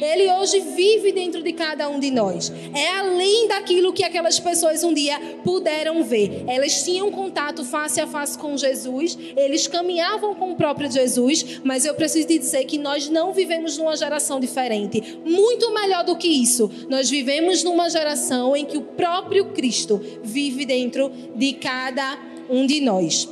Ele 0.00 0.30
hoje 0.32 0.60
vive 0.60 1.12
dentro 1.12 1.42
de 1.42 1.52
cada 1.52 1.88
um 1.88 1.98
de 1.98 2.10
nós. 2.10 2.52
É 2.74 2.98
além 2.98 3.48
daquilo 3.48 3.92
que 3.92 4.04
aquelas 4.04 4.38
pessoas 4.38 4.82
um 4.84 4.92
dia 4.92 5.18
puderam 5.44 6.02
ver. 6.02 6.44
Elas 6.46 6.82
tinham 6.82 7.10
contato 7.10 7.64
face 7.64 8.00
a 8.00 8.06
face 8.06 8.38
com 8.38 8.56
Jesus, 8.56 9.18
eles 9.36 9.66
caminhavam 9.66 10.34
com 10.34 10.52
o 10.52 10.56
próprio 10.56 10.90
Jesus, 10.90 11.60
mas 11.64 11.84
eu 11.84 11.94
preciso 11.94 12.28
te 12.28 12.38
dizer 12.38 12.64
que 12.64 12.78
nós 12.78 13.08
não 13.08 13.32
vivemos 13.32 13.76
numa 13.78 13.96
geração 13.96 14.40
diferente. 14.40 15.18
Muito 15.24 15.72
melhor 15.72 16.04
do 16.04 16.16
que 16.16 16.28
isso, 16.28 16.70
nós 16.88 17.08
vivemos 17.10 17.62
numa 17.62 17.88
geração 17.88 18.56
em 18.56 18.64
que 18.64 18.78
o 18.78 18.82
próprio 18.82 19.46
Cristo 19.46 20.00
vive 20.22 20.64
dentro 20.64 21.10
de 21.34 21.52
cada 21.54 22.18
um 22.48 22.66
de 22.66 22.80
nós. 22.80 23.28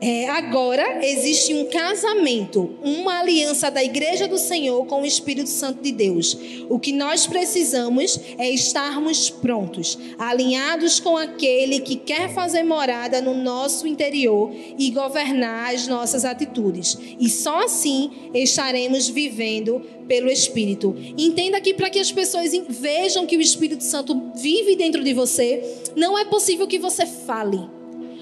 É, 0.00 0.28
agora 0.30 1.04
existe 1.04 1.52
um 1.52 1.66
casamento, 1.66 2.70
uma 2.82 3.20
aliança 3.20 3.70
da 3.70 3.84
Igreja 3.84 4.26
do 4.26 4.38
Senhor 4.38 4.86
com 4.86 5.02
o 5.02 5.06
Espírito 5.06 5.50
Santo 5.50 5.82
de 5.82 5.92
Deus. 5.92 6.36
O 6.70 6.78
que 6.78 6.90
nós 6.90 7.26
precisamos 7.26 8.18
é 8.38 8.48
estarmos 8.48 9.28
prontos, 9.28 9.98
alinhados 10.18 11.00
com 11.00 11.18
aquele 11.18 11.80
que 11.80 11.96
quer 11.96 12.32
fazer 12.32 12.62
morada 12.62 13.20
no 13.20 13.34
nosso 13.34 13.86
interior 13.86 14.50
e 14.78 14.90
governar 14.90 15.74
as 15.74 15.86
nossas 15.86 16.24
atitudes. 16.24 16.96
E 17.18 17.28
só 17.28 17.64
assim 17.64 18.10
estaremos 18.32 19.06
vivendo 19.06 19.82
pelo 20.08 20.30
Espírito. 20.30 20.96
Entenda 21.18 21.60
que 21.60 21.74
para 21.74 21.90
que 21.90 21.98
as 21.98 22.10
pessoas 22.10 22.52
vejam 22.70 23.26
que 23.26 23.36
o 23.36 23.40
Espírito 23.40 23.84
Santo 23.84 24.32
vive 24.34 24.76
dentro 24.76 25.04
de 25.04 25.12
você, 25.12 25.62
não 25.94 26.18
é 26.18 26.24
possível 26.24 26.66
que 26.66 26.78
você 26.78 27.04
fale. 27.04 27.79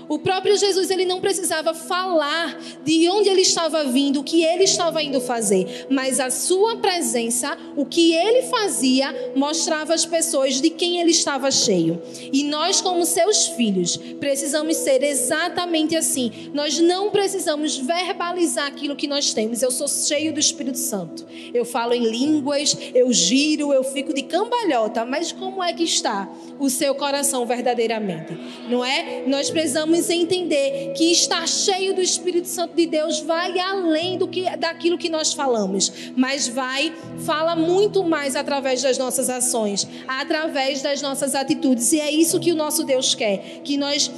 O 0.09 0.19
próprio 0.19 0.57
Jesus 0.57 0.91
ele 0.91 1.05
não 1.05 1.21
precisava 1.21 1.75
falar 1.75 2.59
de 2.85 3.09
onde 3.11 3.29
ele 3.29 3.43
estava 3.43 3.85
vindo, 3.85 4.21
o 4.21 4.25
que 4.25 4.43
ele 4.43 4.65
estava 4.65 5.03
indo 5.03 5.21
fazer, 5.21 5.87
mas 5.91 6.19
a 6.19 6.31
sua 6.31 6.77
presença, 6.77 7.57
o 7.77 7.85
que 7.85 8.15
ele 8.15 8.43
fazia, 8.43 9.33
mostrava 9.37 9.93
às 9.93 10.07
pessoas 10.07 10.61
de 10.61 10.71
quem 10.71 11.01
ele 11.01 11.11
estava 11.11 11.51
cheio. 11.51 12.01
E 12.33 12.43
nós, 12.45 12.81
como 12.81 13.05
seus 13.05 13.49
filhos, 13.49 13.97
precisamos 14.19 14.77
ser 14.79 15.03
exatamente 15.03 15.97
assim. 15.97 16.51
Nós 16.55 16.79
não 16.79 17.11
precisamos 17.11 17.77
verbalizar 17.77 18.67
aquilo 18.67 18.97
que 18.97 19.07
nós 19.07 19.35
temos. 19.35 19.63
Eu 19.63 19.71
sou 19.71 19.89
cheio 19.89 20.33
do 20.33 20.41
Espírito 20.41 20.79
Santo. 20.79 21.27
Eu 21.53 21.65
falo 21.65 21.93
em 21.93 22.05
línguas, 22.05 22.77
eu 22.95 23.13
giro, 23.13 23.73
eu 23.73 23.85
fico 23.85 24.15
de 24.15 24.23
cambalhota, 24.23 25.05
mas 25.05 25.33
como 25.33 25.63
é 25.63 25.73
que 25.73 25.83
está 25.83 26.29
o 26.59 26.71
seu 26.71 26.95
coração 26.95 27.45
verdadeiramente? 27.45 28.37
Não 28.69 28.85
é? 28.85 29.25
Nós 29.27 29.51
precisamos 29.51 29.98
precisamos 29.99 30.29
entender 30.29 30.93
que 30.95 31.11
estar 31.11 31.47
cheio 31.49 31.95
do 31.95 32.01
Espírito 32.01 32.47
Santo 32.47 32.75
de 32.75 32.87
Deus 32.87 33.21
vai 33.21 33.59
além 33.59 34.17
do 34.17 34.29
que 34.29 34.45
daquilo 34.57 34.97
que 34.97 35.09
nós 35.09 35.33
falamos, 35.33 35.93
mas 36.17 36.47
vai 36.47 36.93
fala 37.25 37.57
muito 37.57 38.05
mais 38.05 38.37
através 38.37 38.83
das 38.83 38.97
nossas 38.97 39.29
ações, 39.29 39.87
através 40.07 40.83
das 40.83 41.03
nossas 41.03 41.35
atitudes. 41.35 41.93
E 41.93 42.01
é 42.01 42.11
isso 42.11 42.39
que 42.39 42.53
o 42.53 42.57
nosso 42.57 42.85
Deus 42.85 43.15
quer, 43.15 43.61
que 43.65 43.77
nós 43.77 44.11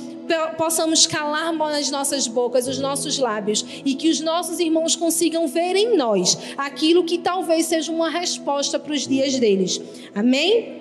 possamos 0.57 1.07
calar 1.07 1.53
nas 1.53 1.91
nossas 1.91 2.29
bocas, 2.29 2.69
os 2.69 2.79
nossos 2.79 3.19
lábios, 3.19 3.65
e 3.85 3.95
que 3.95 4.09
os 4.09 4.21
nossos 4.21 4.61
irmãos 4.61 4.95
consigam 4.95 5.49
ver 5.49 5.75
em 5.75 5.97
nós 5.97 6.39
aquilo 6.57 7.05
que 7.05 7.19
talvez 7.19 7.67
seja 7.67 7.91
uma 7.91 8.09
resposta 8.09 8.79
para 8.79 8.93
os 8.93 9.09
dias 9.09 9.39
deles. 9.39 9.81
Amém? 10.15 10.81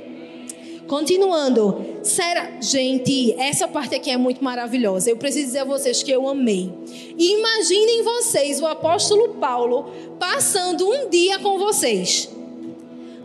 Continuando, 0.87 1.88
será, 2.03 2.59
gente, 2.61 3.33
essa 3.39 3.67
parte 3.67 3.95
aqui 3.95 4.09
é 4.09 4.17
muito 4.17 4.43
maravilhosa. 4.43 5.09
Eu 5.09 5.17
preciso 5.17 5.45
dizer 5.45 5.59
a 5.59 5.65
vocês 5.65 6.03
que 6.03 6.11
eu 6.11 6.27
amei. 6.27 6.71
Imaginem 7.17 8.03
vocês 8.03 8.61
o 8.61 8.65
apóstolo 8.65 9.35
Paulo 9.35 9.91
passando 10.19 10.89
um 10.89 11.09
dia 11.09 11.39
com 11.39 11.57
vocês. 11.57 12.29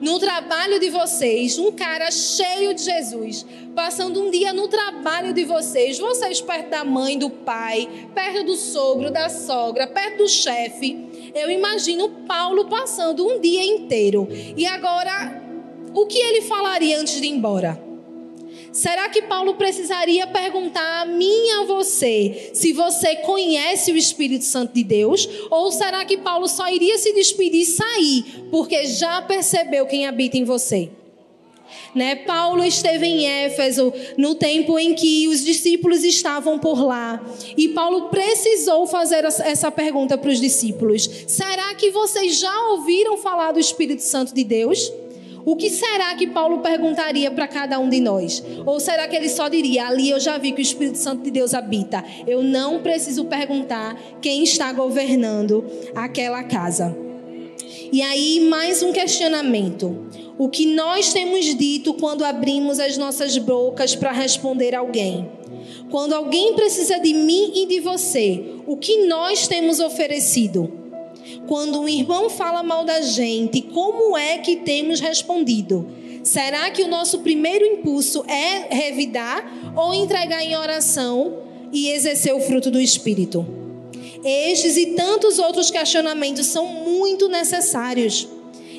No 0.00 0.18
trabalho 0.18 0.78
de 0.78 0.90
vocês, 0.90 1.58
um 1.58 1.72
cara 1.72 2.10
cheio 2.10 2.74
de 2.74 2.82
Jesus, 2.82 3.46
passando 3.74 4.20
um 4.20 4.30
dia 4.30 4.52
no 4.52 4.68
trabalho 4.68 5.32
de 5.32 5.44
vocês, 5.44 5.98
vocês 5.98 6.40
perto 6.40 6.68
da 6.68 6.84
mãe, 6.84 7.16
do 7.16 7.30
pai, 7.30 7.88
perto 8.14 8.44
do 8.44 8.54
sogro, 8.54 9.10
da 9.10 9.28
sogra, 9.30 9.87
perto 9.87 10.18
do 10.18 10.28
chefe. 10.28 11.32
Eu 11.34 11.50
imagino 11.50 12.10
Paulo 12.26 12.66
passando 12.66 13.26
um 13.26 13.40
dia 13.40 13.64
inteiro. 13.64 14.28
E 14.56 14.66
agora 14.66 15.42
o 15.94 16.06
que 16.06 16.18
ele 16.18 16.42
falaria 16.42 17.00
antes 17.00 17.20
de 17.20 17.26
ir 17.26 17.30
embora? 17.30 17.93
Será 18.74 19.08
que 19.08 19.22
Paulo 19.22 19.54
precisaria 19.54 20.26
perguntar 20.26 21.02
a 21.02 21.04
mim 21.06 21.46
e 21.46 21.50
a 21.52 21.62
você 21.62 22.50
se 22.52 22.72
você 22.72 23.14
conhece 23.14 23.92
o 23.92 23.96
Espírito 23.96 24.44
Santo 24.44 24.74
de 24.74 24.82
Deus? 24.82 25.28
Ou 25.48 25.70
será 25.70 26.04
que 26.04 26.16
Paulo 26.16 26.48
só 26.48 26.68
iria 26.68 26.98
se 26.98 27.12
despedir 27.12 27.62
e 27.62 27.66
sair 27.66 28.24
porque 28.50 28.84
já 28.87 29.22
percebeu 29.22 29.87
quem 29.87 30.08
habita 30.08 30.37
em 30.37 30.42
você? 30.42 30.90
Né? 31.94 32.16
Paulo 32.16 32.64
esteve 32.64 33.06
em 33.06 33.24
Éfeso 33.24 33.92
no 34.18 34.34
tempo 34.34 34.76
em 34.76 34.92
que 34.92 35.28
os 35.28 35.44
discípulos 35.44 36.02
estavam 36.02 36.58
por 36.58 36.84
lá. 36.84 37.24
E 37.56 37.68
Paulo 37.68 38.08
precisou 38.08 38.88
fazer 38.88 39.24
essa 39.24 39.70
pergunta 39.70 40.18
para 40.18 40.30
os 40.30 40.40
discípulos: 40.40 41.08
será 41.28 41.72
que 41.76 41.92
vocês 41.92 42.40
já 42.40 42.70
ouviram 42.70 43.16
falar 43.18 43.52
do 43.52 43.60
Espírito 43.60 44.02
Santo 44.02 44.34
de 44.34 44.42
Deus? 44.42 44.92
O 45.44 45.57
que 45.57 45.68
será 45.68 46.14
que 46.14 46.26
Paulo 46.26 46.59
perguntaria 46.59 47.30
para 47.30 47.46
cada 47.46 47.78
um 47.78 47.88
de 47.88 48.00
nós? 48.00 48.42
Ou 48.64 48.80
será 48.80 49.07
que 49.07 49.14
ele 49.14 49.28
só 49.28 49.48
diria: 49.48 49.87
ali 49.87 50.11
eu 50.11 50.18
já 50.18 50.38
vi 50.38 50.52
que 50.52 50.61
o 50.61 50.62
Espírito 50.62 50.98
Santo 50.98 51.22
de 51.22 51.30
Deus 51.30 51.52
habita? 51.52 52.04
Eu 52.26 52.42
não 52.42 52.80
preciso 52.80 53.26
perguntar 53.26 54.00
quem 54.22 54.42
está 54.42 54.72
governando 54.72 55.64
aquela 55.94 56.42
casa. 56.42 56.96
E 57.92 58.00
aí, 58.02 58.40
mais 58.40 58.83
um 58.83 58.92
questionamento. 58.92 60.07
O 60.37 60.48
que 60.48 60.66
nós 60.66 61.12
temos 61.12 61.44
dito 61.54 61.94
quando 61.94 62.24
abrimos 62.24 62.80
as 62.80 62.98
nossas 62.98 63.38
bocas 63.38 63.94
para 63.94 64.11
responder 64.11 64.74
alguém? 64.74 65.30
Quando 65.90 66.12
alguém 66.12 66.54
precisa 66.54 66.98
de 66.98 67.14
mim 67.14 67.52
e 67.54 67.66
de 67.66 67.78
você, 67.78 68.57
o 68.66 68.76
que 68.76 69.07
nós 69.07 69.46
temos 69.46 69.78
oferecido? 69.78 70.83
Quando 71.46 71.80
um 71.80 71.88
irmão 71.88 72.30
fala 72.30 72.62
mal 72.62 72.84
da 72.84 73.00
gente, 73.00 73.62
como 73.62 74.16
é 74.16 74.38
que 74.38 74.56
temos 74.56 75.00
respondido? 75.00 75.86
Será 76.22 76.70
que 76.70 76.82
o 76.82 76.88
nosso 76.88 77.18
primeiro 77.18 77.64
impulso 77.64 78.24
é 78.26 78.74
revidar 78.74 79.44
ou 79.76 79.92
entregar 79.92 80.42
em 80.42 80.56
oração 80.56 81.38
e 81.70 81.90
exercer 81.90 82.34
o 82.34 82.40
fruto 82.40 82.70
do 82.70 82.80
Espírito? 82.80 83.46
Estes 84.24 84.78
e 84.78 84.86
tantos 84.94 85.38
outros 85.38 85.70
questionamentos 85.70 86.46
são 86.46 86.66
muito 86.66 87.28
necessários. 87.28 88.26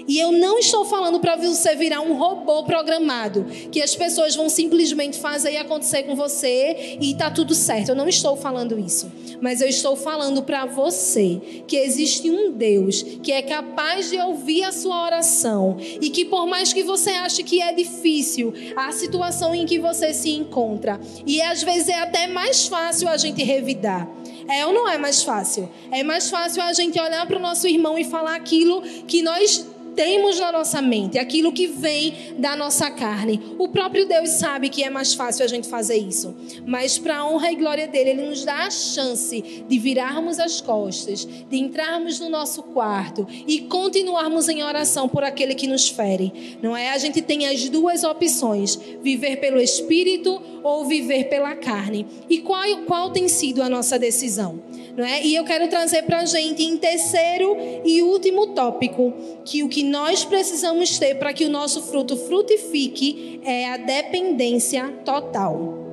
E 0.07 0.19
eu 0.19 0.31
não 0.31 0.59
estou 0.59 0.85
falando 0.85 1.19
para 1.19 1.35
você 1.35 1.75
virar 1.75 2.01
um 2.01 2.17
robô 2.17 2.63
programado, 2.63 3.45
que 3.71 3.81
as 3.81 3.95
pessoas 3.95 4.35
vão 4.35 4.49
simplesmente 4.49 5.19
fazer 5.19 5.53
e 5.53 5.57
acontecer 5.57 6.03
com 6.03 6.15
você 6.15 6.97
e 6.99 7.11
está 7.11 7.31
tudo 7.31 7.55
certo. 7.55 7.89
Eu 7.89 7.95
não 7.95 8.07
estou 8.07 8.35
falando 8.35 8.79
isso. 8.79 9.11
Mas 9.41 9.61
eu 9.61 9.67
estou 9.67 9.95
falando 9.95 10.43
para 10.43 10.65
você 10.65 11.63
que 11.67 11.75
existe 11.77 12.29
um 12.29 12.51
Deus 12.51 13.03
que 13.03 13.31
é 13.31 13.41
capaz 13.41 14.09
de 14.09 14.17
ouvir 14.17 14.63
a 14.63 14.71
sua 14.71 15.03
oração 15.05 15.77
e 15.79 16.09
que 16.09 16.25
por 16.25 16.47
mais 16.47 16.71
que 16.71 16.83
você 16.83 17.11
ache 17.11 17.43
que 17.43 17.61
é 17.61 17.73
difícil 17.73 18.53
a 18.75 18.91
situação 18.91 19.53
em 19.53 19.65
que 19.65 19.79
você 19.79 20.13
se 20.13 20.31
encontra, 20.31 20.99
e 21.25 21.41
às 21.41 21.63
vezes 21.63 21.89
é 21.89 21.99
até 21.99 22.27
mais 22.27 22.67
fácil 22.67 23.07
a 23.07 23.17
gente 23.17 23.43
revidar. 23.43 24.09
É 24.47 24.65
ou 24.65 24.73
não 24.73 24.87
é 24.87 24.97
mais 24.97 25.23
fácil? 25.23 25.69
É 25.91 26.03
mais 26.03 26.29
fácil 26.29 26.61
a 26.61 26.71
gente 26.71 26.99
olhar 26.99 27.25
para 27.25 27.37
o 27.37 27.41
nosso 27.41 27.67
irmão 27.67 27.97
e 27.97 28.03
falar 28.03 28.35
aquilo 28.35 28.81
que 29.07 29.23
nós 29.23 29.65
temos 29.95 30.39
na 30.39 30.51
nossa 30.51 30.81
mente, 30.81 31.17
aquilo 31.17 31.51
que 31.51 31.67
vem 31.67 32.35
da 32.37 32.55
nossa 32.55 32.91
carne. 32.91 33.55
O 33.57 33.69
próprio 33.69 34.07
Deus 34.07 34.29
sabe 34.29 34.69
que 34.69 34.83
é 34.83 34.89
mais 34.89 35.13
fácil 35.13 35.45
a 35.45 35.47
gente 35.47 35.67
fazer 35.67 35.95
isso, 35.95 36.35
mas 36.65 36.97
para 36.97 37.17
a 37.17 37.27
honra 37.27 37.51
e 37.51 37.55
glória 37.55 37.87
dele, 37.87 38.11
ele 38.11 38.25
nos 38.25 38.43
dá 38.43 38.65
a 38.65 38.71
chance 38.71 39.41
de 39.67 39.79
virarmos 39.79 40.39
as 40.39 40.61
costas, 40.61 41.25
de 41.25 41.57
entrarmos 41.57 42.19
no 42.19 42.29
nosso 42.29 42.63
quarto 42.63 43.27
e 43.47 43.61
continuarmos 43.61 44.49
em 44.49 44.63
oração 44.63 45.07
por 45.07 45.23
aquele 45.23 45.55
que 45.55 45.67
nos 45.67 45.87
fere. 45.89 46.57
Não 46.61 46.75
é? 46.75 46.89
A 46.89 46.97
gente 46.97 47.21
tem 47.21 47.47
as 47.47 47.69
duas 47.69 48.03
opções: 48.03 48.79
viver 49.01 49.37
pelo 49.37 49.59
espírito 49.59 50.41
ou 50.63 50.85
viver 50.85 51.25
pela 51.25 51.55
carne. 51.55 52.05
E 52.29 52.39
qual, 52.39 52.63
qual 52.85 53.11
tem 53.11 53.27
sido 53.27 53.61
a 53.61 53.69
nossa 53.69 53.97
decisão? 53.97 54.61
Não 54.95 55.05
é? 55.05 55.25
E 55.25 55.35
eu 55.35 55.43
quero 55.43 55.67
trazer 55.67 56.03
para 56.03 56.19
a 56.19 56.25
gente 56.25 56.63
em 56.63 56.77
terceiro 56.77 57.57
e 57.83 58.01
último 58.01 58.47
tópico 58.47 59.13
que 59.43 59.61
o 59.61 59.67
que 59.67 59.83
nós 59.83 60.23
precisamos 60.23 60.97
ter 60.97 61.15
para 61.15 61.33
que 61.33 61.43
o 61.43 61.49
nosso 61.49 61.81
fruto 61.81 62.15
frutifique 62.15 63.41
é 63.43 63.67
a 63.67 63.77
dependência 63.77 64.87
total. 65.03 65.85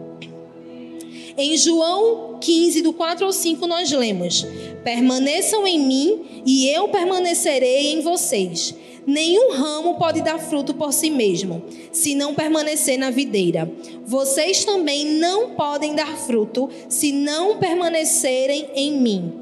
Em 1.36 1.56
João 1.56 2.38
15, 2.40 2.82
do 2.82 2.92
4 2.92 3.24
ao 3.24 3.32
5, 3.32 3.66
nós 3.66 3.90
lemos: 3.90 4.46
Permaneçam 4.84 5.66
em 5.66 5.80
mim 5.80 6.42
e 6.46 6.68
eu 6.68 6.88
permanecerei 6.88 7.92
em 7.92 8.02
vocês. 8.02 8.74
Nenhum 9.06 9.52
ramo 9.52 9.94
pode 9.94 10.22
dar 10.22 10.38
fruto 10.38 10.74
por 10.74 10.92
si 10.92 11.10
mesmo, 11.10 11.62
se 11.90 12.14
não 12.14 12.34
permanecer 12.34 12.98
na 12.98 13.10
videira. 13.10 13.70
Vocês 14.04 14.64
também 14.64 15.04
não 15.04 15.50
podem 15.50 15.94
dar 15.94 16.16
fruto 16.16 16.68
se 16.88 17.12
não 17.12 17.58
permanecerem 17.58 18.68
em 18.74 18.92
mim. 18.92 19.32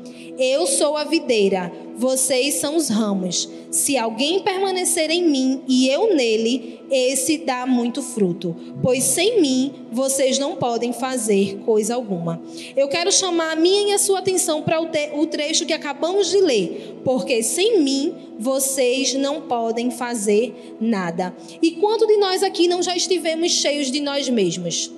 Eu 0.43 0.67
sou 0.67 0.97
a 0.97 1.05
videira, 1.05 1.71
vocês 1.99 2.55
são 2.55 2.75
os 2.75 2.89
ramos. 2.89 3.47
Se 3.71 3.99
alguém 3.99 4.41
permanecer 4.41 5.11
em 5.11 5.23
mim 5.23 5.61
e 5.69 5.87
eu 5.87 6.15
nele, 6.17 6.81
esse 6.91 7.37
dá 7.37 7.67
muito 7.67 8.01
fruto, 8.01 8.57
pois 8.83 9.05
sem 9.05 9.39
mim 9.43 9.71
vocês 9.93 10.39
não 10.39 10.57
podem 10.57 10.95
fazer 10.95 11.59
coisa 11.59 11.95
alguma. 11.95 12.43
Eu 12.75 12.89
quero 12.89 13.13
chamar 13.13 13.53
a 13.53 13.57
minha 13.57 13.91
e 13.91 13.93
a 13.93 13.99
sua 13.99 14.21
atenção 14.21 14.63
para 14.63 14.81
o 14.81 15.27
trecho 15.27 15.67
que 15.67 15.75
acabamos 15.75 16.31
de 16.31 16.39
ler, 16.41 17.03
porque 17.05 17.43
sem 17.43 17.83
mim 17.83 18.15
vocês 18.39 19.13
não 19.13 19.43
podem 19.43 19.91
fazer 19.91 20.75
nada. 20.81 21.37
E 21.61 21.73
quanto 21.73 22.07
de 22.07 22.17
nós 22.17 22.43
aqui 22.43 22.67
não 22.67 22.83
já 22.83 22.97
estivemos 22.97 23.53
cheios 23.53 23.91
de 23.91 24.01
nós 24.01 24.27
mesmos? 24.27 24.91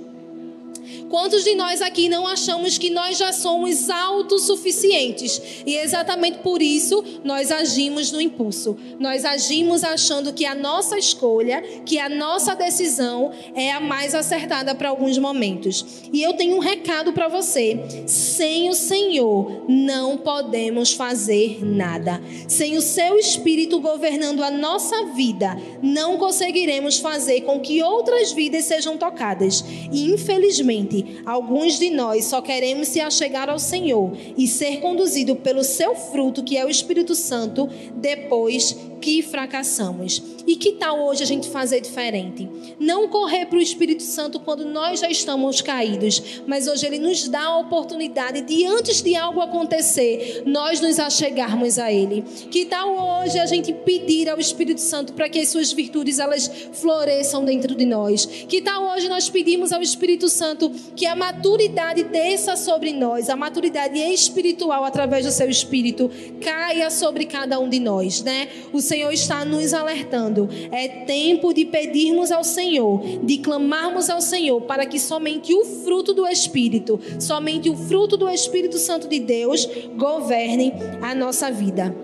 Quantos 1.08 1.44
de 1.44 1.54
nós 1.54 1.82
aqui 1.82 2.08
não 2.08 2.26
achamos 2.26 2.78
que 2.78 2.90
nós 2.90 3.18
já 3.18 3.32
somos 3.32 3.90
autossuficientes? 3.90 5.62
E 5.66 5.76
exatamente 5.76 6.38
por 6.38 6.62
isso 6.62 7.04
nós 7.24 7.50
agimos 7.50 8.10
no 8.10 8.20
impulso. 8.20 8.76
Nós 8.98 9.24
agimos 9.24 9.84
achando 9.84 10.32
que 10.32 10.44
a 10.44 10.54
nossa 10.54 10.98
escolha, 10.98 11.62
que 11.84 11.98
a 11.98 12.08
nossa 12.08 12.54
decisão 12.54 13.30
é 13.54 13.72
a 13.72 13.80
mais 13.80 14.14
acertada 14.14 14.74
para 14.74 14.88
alguns 14.88 15.18
momentos. 15.18 16.02
E 16.12 16.22
eu 16.22 16.34
tenho 16.34 16.56
um 16.56 16.60
recado 16.60 17.12
para 17.12 17.28
você. 17.28 17.78
Sem 18.06 18.68
o 18.68 18.74
Senhor 18.74 19.64
não 19.68 20.16
podemos 20.16 20.92
fazer 20.92 21.64
nada. 21.64 22.20
Sem 22.48 22.76
o 22.76 22.82
seu 22.82 23.18
espírito 23.18 23.80
governando 23.80 24.42
a 24.42 24.50
nossa 24.50 25.06
vida, 25.06 25.56
não 25.82 26.16
conseguiremos 26.16 26.98
fazer 26.98 27.42
com 27.42 27.60
que 27.60 27.82
outras 27.82 28.32
vidas 28.32 28.64
sejam 28.64 28.96
tocadas. 28.96 29.64
E 29.92 30.10
infelizmente, 30.10 30.81
alguns 31.24 31.78
de 31.78 31.90
nós 31.90 32.24
só 32.26 32.40
queremos 32.40 32.88
se 32.88 33.00
achegar 33.00 33.48
ao 33.48 33.58
Senhor 33.58 34.12
e 34.36 34.46
ser 34.46 34.80
conduzido 34.80 35.36
pelo 35.36 35.64
seu 35.64 35.94
fruto, 35.94 36.42
que 36.42 36.56
é 36.56 36.64
o 36.64 36.68
Espírito 36.68 37.14
Santo, 37.14 37.68
depois 37.94 38.76
que 39.02 39.20
fracassamos. 39.20 40.22
E 40.46 40.56
que 40.56 40.72
tal 40.72 41.04
hoje 41.04 41.22
a 41.22 41.26
gente 41.26 41.48
fazer 41.48 41.80
diferente? 41.80 42.48
Não 42.78 43.08
correr 43.08 43.46
para 43.46 43.58
o 43.58 43.62
Espírito 43.62 44.02
Santo 44.02 44.40
quando 44.40 44.64
nós 44.64 45.00
já 45.00 45.08
estamos 45.08 45.60
caídos, 45.60 46.40
mas 46.46 46.66
hoje 46.66 46.86
ele 46.86 46.98
nos 46.98 47.28
dá 47.28 47.42
a 47.42 47.58
oportunidade 47.58 48.42
de, 48.42 48.64
antes 48.64 49.02
de 49.02 49.14
algo 49.14 49.40
acontecer, 49.40 50.42
nós 50.46 50.80
nos 50.80 50.98
achegarmos 50.98 51.78
a 51.78 51.92
ele. 51.92 52.22
Que 52.50 52.64
tal 52.64 53.22
hoje 53.22 53.38
a 53.38 53.46
gente 53.46 53.72
pedir 53.72 54.28
ao 54.28 54.38
Espírito 54.38 54.80
Santo 54.80 55.12
para 55.12 55.28
que 55.28 55.38
as 55.38 55.48
suas 55.48 55.72
virtudes 55.72 56.18
elas 56.18 56.50
floresçam 56.72 57.44
dentro 57.44 57.74
de 57.74 57.84
nós? 57.84 58.26
Que 58.26 58.60
tal 58.60 58.84
hoje 58.94 59.08
nós 59.08 59.28
pedimos 59.28 59.72
ao 59.72 59.82
Espírito 59.82 60.28
Santo 60.28 60.70
que 60.96 61.06
a 61.06 61.16
maturidade 61.16 62.04
desça 62.04 62.56
sobre 62.56 62.92
nós, 62.92 63.28
a 63.28 63.36
maturidade 63.36 63.98
espiritual 63.98 64.84
através 64.84 65.24
do 65.24 65.32
seu 65.32 65.48
Espírito 65.48 66.10
caia 66.40 66.90
sobre 66.90 67.26
cada 67.26 67.58
um 67.58 67.68
de 67.68 67.80
nós, 67.80 68.22
né? 68.22 68.48
O 68.72 68.80
Senhor 68.92 69.10
está 69.10 69.42
nos 69.42 69.72
alertando. 69.72 70.50
É 70.70 70.86
tempo 70.86 71.54
de 71.54 71.64
pedirmos 71.64 72.30
ao 72.30 72.44
Senhor, 72.44 73.00
de 73.22 73.38
clamarmos 73.38 74.10
ao 74.10 74.20
Senhor 74.20 74.60
para 74.60 74.84
que 74.84 75.00
somente 75.00 75.54
o 75.54 75.64
fruto 75.64 76.12
do 76.12 76.26
Espírito, 76.26 77.00
somente 77.18 77.70
o 77.70 77.74
fruto 77.74 78.18
do 78.18 78.28
Espírito 78.28 78.76
Santo 78.76 79.08
de 79.08 79.18
Deus 79.18 79.66
governe 79.96 80.74
a 81.00 81.14
nossa 81.14 81.50
vida. 81.50 81.96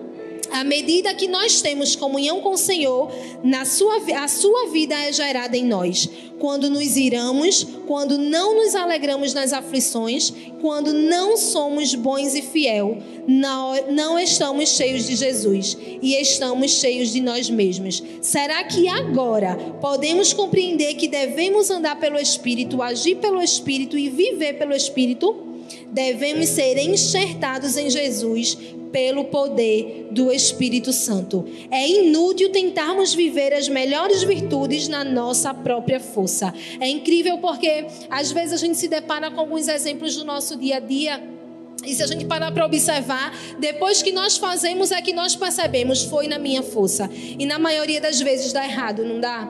À 0.51 0.65
medida 0.65 1.13
que 1.13 1.29
nós 1.29 1.61
temos 1.61 1.95
comunhão 1.95 2.41
com 2.41 2.53
o 2.55 2.57
Senhor, 2.57 3.13
na 3.45 3.67
sua, 3.67 3.97
a 4.17 4.27
sua 4.27 4.69
vida 4.69 4.95
é 4.95 5.13
gerada 5.13 5.59
em 5.59 5.65
nós. 5.67 6.09
Quando 6.39 6.71
nos 6.71 6.97
iramos, 6.97 7.67
quando 7.87 8.17
não 8.17 8.57
nos 8.57 8.75
alegramos 8.75 9.35
nas 9.35 9.53
aflições, 9.53 10.33
quando 10.63 10.95
não 10.95 11.37
somos 11.37 11.95
bons 11.95 12.35
e 12.35 12.41
fiel, 12.41 12.97
não, 13.29 13.75
não 13.91 14.19
estamos 14.19 14.71
cheios 14.71 15.07
de 15.07 15.15
Jesus 15.15 15.77
e 16.01 16.15
estamos 16.15 16.71
cheios 16.71 17.13
de 17.13 17.21
nós 17.21 17.51
mesmos. 17.51 18.03
Será 18.23 18.65
que 18.65 18.89
agora 18.89 19.55
podemos 19.83 20.33
compreender 20.33 20.95
que 20.95 21.07
devemos 21.07 21.69
andar 21.69 22.01
pelo 22.01 22.19
Espírito, 22.19 22.81
agir 22.81 23.17
pelo 23.17 23.43
Espírito 23.43 23.99
e 23.99 24.09
viver 24.09 24.55
pelo 24.55 24.73
Espírito? 24.73 25.45
Devemos 25.93 26.49
ser 26.49 26.79
enxertados 26.79 27.77
em 27.77 27.91
Jesus 27.91 28.57
pelo 28.91 29.25
poder 29.27 30.09
do 30.11 30.33
Espírito 30.33 30.91
Santo. 30.91 31.45
É 31.71 31.87
inútil 31.87 32.51
tentarmos 32.51 33.13
viver 33.13 33.53
as 33.53 33.69
melhores 33.69 34.23
virtudes 34.23 34.89
na 34.89 35.05
nossa 35.05 35.53
própria 35.53 36.01
força. 36.01 36.55
É 36.81 36.89
incrível 36.89 37.37
porque 37.37 37.85
às 38.09 38.33
vezes 38.33 38.55
a 38.55 38.57
gente 38.57 38.79
se 38.79 38.89
depara 38.89 39.31
com 39.31 39.39
alguns 39.39 39.69
exemplos 39.69 40.17
do 40.17 40.25
nosso 40.25 40.57
dia 40.57 40.77
a 40.77 40.81
dia. 40.81 41.38
E 41.85 41.95
se 41.95 42.03
a 42.03 42.07
gente 42.07 42.25
parar 42.25 42.53
para 42.53 42.67
observar, 42.67 43.33
depois 43.59 44.03
que 44.03 44.13
nós 44.13 44.37
fazemos 44.37 44.91
é 44.91 45.01
que 45.01 45.13
nós 45.13 45.37
percebemos, 45.37 46.03
foi 46.03 46.27
na 46.27 46.39
minha 46.39 46.63
força. 46.63 47.09
E 47.13 47.47
na 47.47 47.59
maioria 47.59 48.01
das 48.01 48.21
vezes 48.21 48.53
dá 48.53 48.65
errado, 48.65 49.05
não 49.05 49.21
dá? 49.21 49.49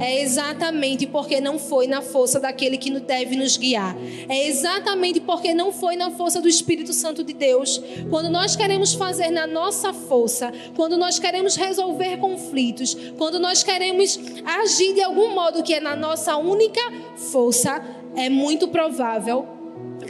é 0.00 0.20
exatamente 0.22 1.06
porque 1.06 1.40
não 1.40 1.58
foi 1.58 1.86
na 1.86 2.02
força 2.02 2.38
daquele 2.38 2.76
que 2.76 2.90
deve 3.00 3.36
nos 3.36 3.56
guiar. 3.56 3.96
É 4.28 4.46
exatamente 4.46 5.20
porque 5.20 5.54
não 5.54 5.72
foi 5.72 5.96
na 5.96 6.10
força 6.10 6.40
do 6.40 6.48
Espírito 6.48 6.92
Santo 6.92 7.24
de 7.24 7.32
Deus. 7.32 7.80
Quando 8.10 8.30
nós 8.30 8.54
queremos 8.56 8.94
fazer 8.94 9.30
na 9.30 9.46
nossa 9.46 9.92
força, 9.92 10.52
quando 10.74 10.96
nós 10.96 11.18
queremos 11.18 11.56
resolver 11.56 12.18
conflitos, 12.18 12.96
quando 13.16 13.38
nós 13.38 13.62
queremos 13.62 14.18
agir 14.44 14.94
de 14.94 15.02
algum 15.02 15.34
modo 15.34 15.62
que 15.62 15.74
é 15.74 15.80
na 15.80 15.96
nossa 15.96 16.36
única 16.36 16.80
força, 17.16 17.82
é 18.14 18.28
muito 18.28 18.68
provável 18.68 19.55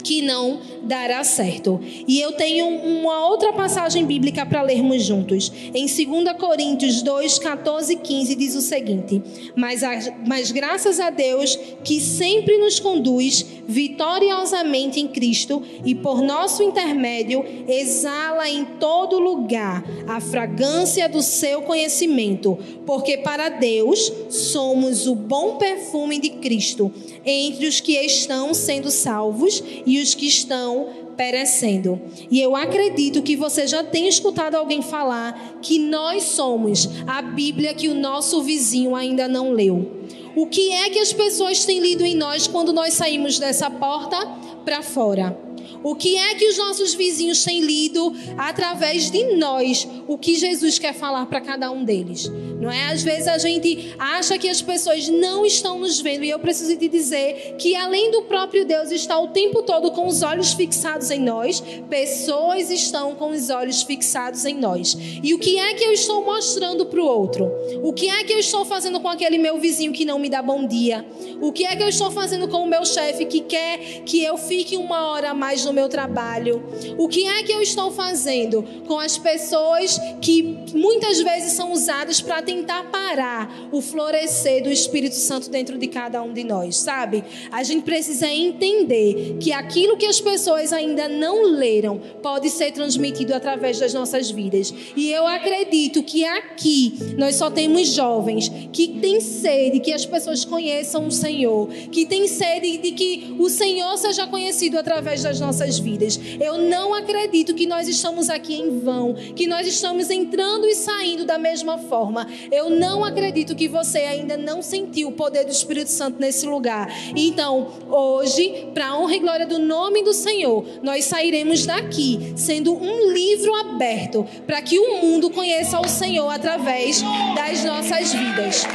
que 0.03 0.21
não 0.21 0.59
dará 0.83 1.23
certo. 1.23 1.79
E 2.07 2.19
eu 2.19 2.31
tenho 2.33 2.67
uma 2.67 3.27
outra 3.27 3.53
passagem 3.53 4.05
bíblica 4.05 4.45
para 4.45 4.61
lermos 4.61 5.03
juntos. 5.03 5.51
Em 5.73 5.85
2 5.85 6.37
Coríntios 6.37 7.01
2, 7.01 7.39
14 7.39 7.93
e 7.93 7.95
15 7.97 8.35
diz 8.35 8.55
o 8.55 8.61
seguinte: 8.61 9.21
mas, 9.55 9.83
a, 9.83 9.91
mas 10.25 10.51
graças 10.51 10.99
a 10.99 11.09
Deus 11.09 11.57
que 11.83 11.99
sempre 11.99 12.57
nos 12.57 12.79
conduz 12.79 13.45
vitoriosamente 13.67 14.99
em 14.99 15.07
Cristo 15.07 15.61
e 15.83 15.93
por 15.93 16.21
nosso 16.21 16.63
intermédio 16.63 17.43
exala 17.67 18.49
em 18.49 18.63
todo 18.79 19.19
lugar 19.19 19.83
a 20.07 20.21
fragrância 20.21 21.09
do 21.09 21.21
seu 21.21 21.61
conhecimento, 21.63 22.57
porque 22.85 23.17
para 23.17 23.49
Deus 23.49 24.11
somos 24.29 25.05
o 25.05 25.15
bom 25.15 25.57
perfume 25.57 26.19
de 26.19 26.29
Cristo 26.29 26.91
entre 27.27 27.67
os 27.67 27.79
que 27.79 27.93
estão 27.93 28.53
sendo 28.53 28.89
salvos 28.89 29.61
e 29.85 29.99
os 30.01 30.15
que 30.15 30.25
estão 30.25 30.87
perecendo. 31.17 31.99
E 32.31 32.39
eu 32.39 32.55
acredito 32.55 33.21
que 33.21 33.35
você 33.35 33.67
já 33.67 33.83
tem 33.83 34.07
escutado 34.07 34.55
alguém 34.55 34.81
falar 34.81 35.59
que 35.61 35.79
nós 35.79 36.23
somos 36.23 36.87
a 37.05 37.21
Bíblia 37.21 37.73
que 37.73 37.89
o 37.89 37.95
nosso 37.95 38.41
vizinho 38.43 38.95
ainda 38.95 39.27
não 39.27 39.51
leu. 39.51 39.97
O 40.35 40.45
que 40.45 40.71
é 40.71 40.89
que 40.89 40.99
as 40.99 41.11
pessoas 41.11 41.65
têm 41.65 41.79
lido 41.79 42.05
em 42.05 42.15
nós 42.15 42.47
quando 42.47 42.71
nós 42.71 42.93
saímos 42.93 43.39
dessa 43.39 43.69
porta 43.69 44.17
para 44.63 44.83
fora? 44.83 45.46
O 45.83 45.95
que 45.95 46.17
é 46.17 46.35
que 46.35 46.47
os 46.47 46.57
nossos 46.57 46.93
vizinhos 46.93 47.43
têm 47.43 47.61
lido 47.61 48.13
através 48.37 49.09
de 49.11 49.35
nós? 49.35 49.87
O 50.07 50.17
que 50.17 50.35
Jesus 50.35 50.79
quer 50.79 50.93
falar 50.93 51.25
para 51.25 51.41
cada 51.41 51.71
um 51.71 51.83
deles? 51.83 52.31
Não 52.59 52.71
é? 52.71 52.87
Às 52.87 53.03
vezes 53.03 53.27
a 53.27 53.37
gente 53.37 53.93
acha 53.99 54.37
que 54.37 54.49
as 54.49 54.61
pessoas 54.61 55.07
não 55.07 55.45
estão 55.45 55.77
nos 55.79 55.99
vendo 55.99 56.23
e 56.23 56.29
eu 56.29 56.39
preciso 56.39 56.75
te 56.75 56.87
dizer 56.87 57.55
que 57.59 57.75
além 57.75 58.09
do 58.09 58.23
próprio 58.23 58.65
Deus 58.65 58.91
está 58.91 59.19
o 59.19 59.27
tempo 59.27 59.61
todo 59.61 59.91
com 59.91 60.07
os 60.07 60.23
olhos 60.23 60.53
fixados 60.53 61.11
em 61.11 61.19
nós, 61.19 61.63
pessoas 61.89 62.71
estão 62.71 63.13
com 63.15 63.29
os 63.29 63.49
olhos 63.49 63.83
fixados 63.83 64.43
em 64.45 64.55
nós. 64.55 64.97
E 65.21 65.33
o 65.33 65.39
que 65.39 65.59
é 65.59 65.73
que 65.75 65.83
eu 65.83 65.91
estou 65.91 66.25
mostrando 66.25 66.85
para 66.85 66.99
o 66.99 67.05
outro? 67.05 67.51
O 67.83 67.93
que 67.93 68.09
é 68.09 68.23
que 68.23 68.33
eu 68.33 68.39
estou 68.39 68.65
fazendo 68.65 68.99
com 68.99 69.07
aquele 69.07 69.37
meu 69.37 69.59
vizinho 69.59 69.93
que 69.93 70.05
não 70.05 70.17
me 70.17 70.29
dá 70.29 70.41
bom 70.41 70.65
dia? 70.65 71.05
O 71.39 71.51
que 71.51 71.63
é 71.65 71.75
que 71.75 71.83
eu 71.83 71.89
estou 71.89 72.09
fazendo 72.09 72.47
com 72.47 72.63
o 72.63 72.67
meu 72.67 72.83
chefe 72.85 73.25
que 73.25 73.41
quer 73.41 73.77
que 74.05 74.23
eu 74.23 74.37
fique 74.37 74.75
uma 74.75 75.07
hora 75.07 75.29
a 75.29 75.33
mais 75.33 75.66
no 75.67 75.73
meu 75.73 75.89
trabalho? 75.89 76.63
O 76.97 77.07
que 77.07 77.27
é 77.27 77.43
que 77.43 77.51
eu 77.51 77.61
estou 77.61 77.91
fazendo 77.91 78.63
com 78.87 78.99
as 78.99 79.17
pessoas 79.17 79.99
que 80.21 80.41
muitas 80.73 81.19
vezes 81.21 81.53
são 81.53 81.71
usadas 81.71 82.21
para 82.21 82.41
tentar 82.41 82.85
parar 82.85 83.69
o 83.71 83.81
florescer 83.81 84.63
do 84.63 84.69
Espírito 84.69 85.15
Santo 85.15 85.49
dentro 85.49 85.77
de 85.77 85.87
cada 85.87 86.21
um 86.23 86.33
de 86.33 86.43
nós, 86.43 86.77
sabe? 86.77 87.23
A 87.51 87.63
gente 87.63 87.83
precisa 87.83 88.27
entender 88.27 89.37
que 89.39 89.51
aquilo 89.51 89.97
que 89.97 90.05
as 90.05 90.21
pessoas 90.21 90.71
ainda 90.71 91.07
não 91.07 91.43
leram 91.43 91.99
pode 92.21 92.49
ser 92.49 92.71
transmitido 92.71 93.33
através 93.33 93.79
das 93.79 93.93
nossas 93.93 94.31
vidas. 94.31 94.73
E 94.95 95.11
eu 95.11 95.27
acredito 95.27 96.01
que 96.03 96.23
aqui 96.23 96.93
nós 97.17 97.35
só 97.35 97.49
temos 97.49 97.89
jovens 97.89 98.49
que 98.71 98.99
têm 98.99 99.19
sede 99.19 99.79
que 99.79 99.91
as 99.91 100.05
pessoas 100.05 100.45
conheçam 100.45 101.07
o 101.07 101.11
Senhor, 101.11 101.67
que 101.91 102.05
têm 102.05 102.27
sede 102.27 102.77
de 102.77 102.91
que 102.91 103.35
o 103.37 103.49
Senhor 103.49 103.97
seja 103.97 104.27
conhecido 104.27 104.77
através 104.77 105.23
das 105.23 105.39
nossas 105.39 105.56
vidas. 105.79 106.19
Eu 106.39 106.57
não 106.57 106.93
acredito 106.93 107.53
que 107.53 107.65
nós 107.65 107.87
estamos 107.87 108.29
aqui 108.29 108.55
em 108.55 108.79
vão, 108.79 109.13
que 109.13 109.47
nós 109.47 109.67
estamos 109.67 110.09
entrando 110.09 110.67
e 110.67 110.75
saindo 110.75 111.25
da 111.25 111.37
mesma 111.37 111.77
forma. 111.77 112.27
Eu 112.51 112.69
não 112.69 113.03
acredito 113.03 113.55
que 113.55 113.67
você 113.67 113.99
ainda 113.99 114.37
não 114.37 114.61
sentiu 114.61 115.09
o 115.09 115.11
poder 115.11 115.45
do 115.45 115.51
Espírito 115.51 115.89
Santo 115.89 116.19
nesse 116.19 116.45
lugar. 116.45 116.93
Então, 117.15 117.67
hoje, 117.89 118.67
para 118.73 118.97
honra 118.97 119.15
e 119.15 119.19
glória 119.19 119.47
do 119.47 119.59
nome 119.59 120.03
do 120.03 120.13
Senhor, 120.13 120.65
nós 120.81 121.05
sairemos 121.05 121.65
daqui 121.65 122.33
sendo 122.35 122.75
um 122.75 123.11
livro 123.11 123.53
aberto 123.55 124.25
para 124.45 124.61
que 124.61 124.79
o 124.79 125.01
mundo 125.01 125.29
conheça 125.29 125.79
o 125.79 125.87
Senhor 125.87 126.29
através 126.29 127.01
das 127.35 127.63
nossas 127.63 128.13
vidas. 128.13 128.65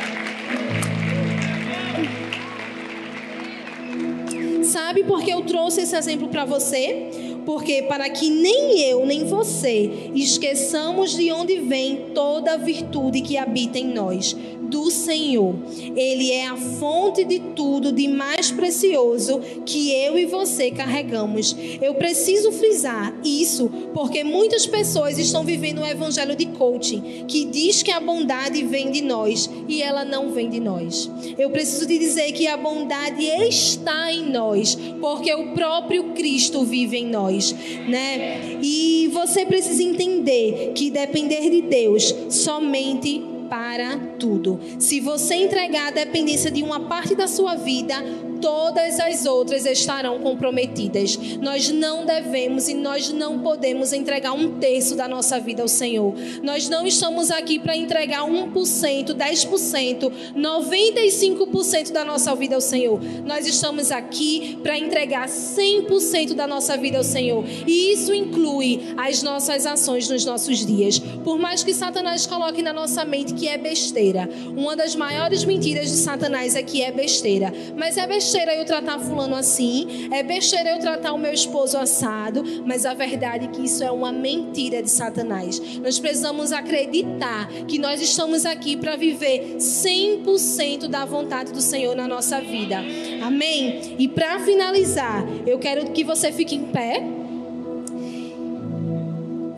Sabe 4.73 5.05
por 5.05 5.23
que 5.23 5.31
eu 5.31 5.43
trouxe 5.43 5.83
esse 5.83 5.95
exemplo 5.95 6.29
para 6.29 6.47
você? 6.47 7.11
Porque 7.45 7.83
para 7.83 8.09
que 8.09 8.31
nem 8.31 8.81
eu 8.81 9.05
nem 9.05 9.23
você 9.27 10.11
esqueçamos 10.15 11.15
de 11.15 11.31
onde 11.31 11.59
vem 11.59 12.07
toda 12.15 12.55
a 12.55 12.57
virtude 12.57 13.21
que 13.21 13.37
habita 13.37 13.79
em 13.79 13.93
nós. 13.93 14.35
Do 14.73 14.91
Senhor. 14.91 15.55
Ele 15.95 16.33
é 16.33 16.47
a 16.47 16.57
fonte 16.57 17.23
de 17.25 17.39
tudo 17.55 17.93
de 17.93 18.09
mais 18.09 18.51
precioso 18.51 19.39
que 19.67 19.93
eu 19.93 20.19
e 20.19 20.25
você 20.25 20.71
carregamos. 20.71 21.55
Eu 21.81 21.95
preciso 21.95 22.51
frisar 22.51 23.15
isso 23.23 23.71
porque 23.93 24.25
muitas 24.25 24.67
pessoas 24.67 25.19
estão 25.19 25.45
vivendo 25.45 25.83
um 25.83 25.87
evangelho 25.87 26.35
de 26.35 26.47
coaching 26.47 27.27
que 27.29 27.45
diz 27.45 27.83
que 27.83 27.91
a 27.91 28.01
bondade 28.01 28.65
vem 28.65 28.91
de 28.91 29.03
nós 29.03 29.49
e 29.69 29.83
ela 29.83 30.07
não 30.07 30.33
vem 30.33 30.49
de 30.49 30.59
nós. 30.59 31.11
Eu 31.39 31.51
preciso 31.51 31.87
te 31.87 31.99
dizer 31.99 32.33
que 32.33 32.47
a 32.47 32.57
bondade 32.57 33.23
está 33.23 34.11
em 34.11 34.31
nós, 34.31 34.75
porque 35.01 35.33
o 35.35 35.53
próprio 35.53 36.15
Cristo 36.15 36.65
vive 36.65 36.97
em 36.97 37.07
nós, 37.07 37.55
né? 37.87 38.59
E 38.63 39.11
você 39.13 39.45
precisa 39.45 39.83
entender 39.83 40.73
que 40.75 40.91
depender 40.91 41.51
de 41.51 41.61
Deus 41.61 42.15
somente 42.31 43.32
para 43.53 43.99
tudo. 44.19 44.59
Se 44.79 44.99
você 44.99 45.35
entregar 45.35 45.89
a 45.89 45.91
dependência 45.91 46.51
de 46.51 46.63
uma 46.63 46.81
parte 46.89 47.15
da 47.15 47.29
sua 47.29 47.55
vida, 47.55 47.95
todas 48.43 48.99
as 48.99 49.25
outras 49.25 49.65
estarão 49.65 50.19
comprometidas. 50.19 51.17
Nós 51.41 51.71
não 51.71 52.05
devemos 52.05 52.69
e 52.69 52.75
nós 52.75 53.11
não 53.11 53.39
podemos 53.39 53.93
entregar 53.93 54.33
um 54.33 54.59
terço 54.59 54.97
da 54.97 55.07
nossa 55.07 55.39
vida 55.39 55.63
ao 55.63 55.69
Senhor. 55.69 56.13
Nós 56.43 56.69
não 56.69 56.85
estamos 56.85 57.31
aqui 57.31 57.61
para 57.61 57.77
entregar 57.77 58.23
1%, 58.25 59.15
10%, 59.15 60.13
95% 60.35 61.93
da 61.93 62.05
nossa 62.05 62.35
vida 62.35 62.57
ao 62.57 62.61
Senhor. 62.61 63.01
Nós 63.25 63.47
estamos 63.47 63.93
aqui 63.93 64.59
para 64.61 64.77
entregar 64.77 65.29
100% 65.29 66.35
da 66.35 66.47
nossa 66.47 66.77
vida 66.77 66.99
ao 66.99 67.05
Senhor. 67.05 67.45
E 67.67 67.93
isso 67.93 68.13
inclui 68.13 68.93
as 68.97 69.23
nossas 69.23 69.65
ações 69.67 70.09
nos 70.09 70.25
nossos 70.25 70.67
dias. 70.67 70.99
Por 70.99 71.39
mais 71.39 71.63
que 71.63 71.73
Satanás 71.73 72.27
coloque 72.27 72.61
na 72.61 72.73
nossa 72.73 73.05
mente 73.05 73.35
que 73.35 73.47
é 73.47 73.57
besteira, 73.57 74.29
uma 74.57 74.75
das 74.75 74.97
maiores 74.97 75.45
mentiras 75.45 75.91
de 75.91 75.97
Satanás 75.97 76.57
é 76.57 76.63
que 76.63 76.83
é 76.83 76.91
besteira. 76.91 77.53
Mas 77.77 77.97
é 77.97 78.05
besteira 78.05 78.32
besteira 78.33 78.55
eu 78.55 78.65
tratar 78.65 78.99
fulano 78.99 79.37
assim, 79.37 80.09
é 80.11 80.23
besteira 80.23 80.71
eu 80.71 80.79
tratar 80.79 81.13
o 81.13 81.19
meu 81.19 81.35
esposo 81.35 81.77
assado, 81.77 82.43
mas 82.65 82.87
a 82.87 82.95
verdade 82.95 83.45
é 83.45 83.49
que 83.49 83.67
isso 83.67 83.85
é 83.85 83.91
uma 83.91 84.11
mentira 84.11 84.83
de 84.83 84.89
Satanás. 84.89 85.61
Nós 85.81 85.99
precisamos 85.99 86.51
acreditar 86.51 87.47
que 87.69 87.79
nós 87.79 88.01
estamos 88.01 88.47
aqui 88.47 88.75
para 88.75 88.97
viver 88.97 89.57
100% 89.59 90.89
da 90.89 91.05
vontade 91.05 91.53
do 91.53 91.61
Senhor 91.61 91.95
na 91.95 92.09
nossa 92.09 92.41
vida. 92.41 92.79
Amém? 93.23 93.97
E 93.99 94.09
para 94.09 94.41
finalizar, 94.41 95.23
eu 95.47 95.59
quero 95.59 95.91
que 95.91 96.03
você 96.03 96.33
fique 96.33 96.55
em 96.55 96.65
pé. 96.69 97.05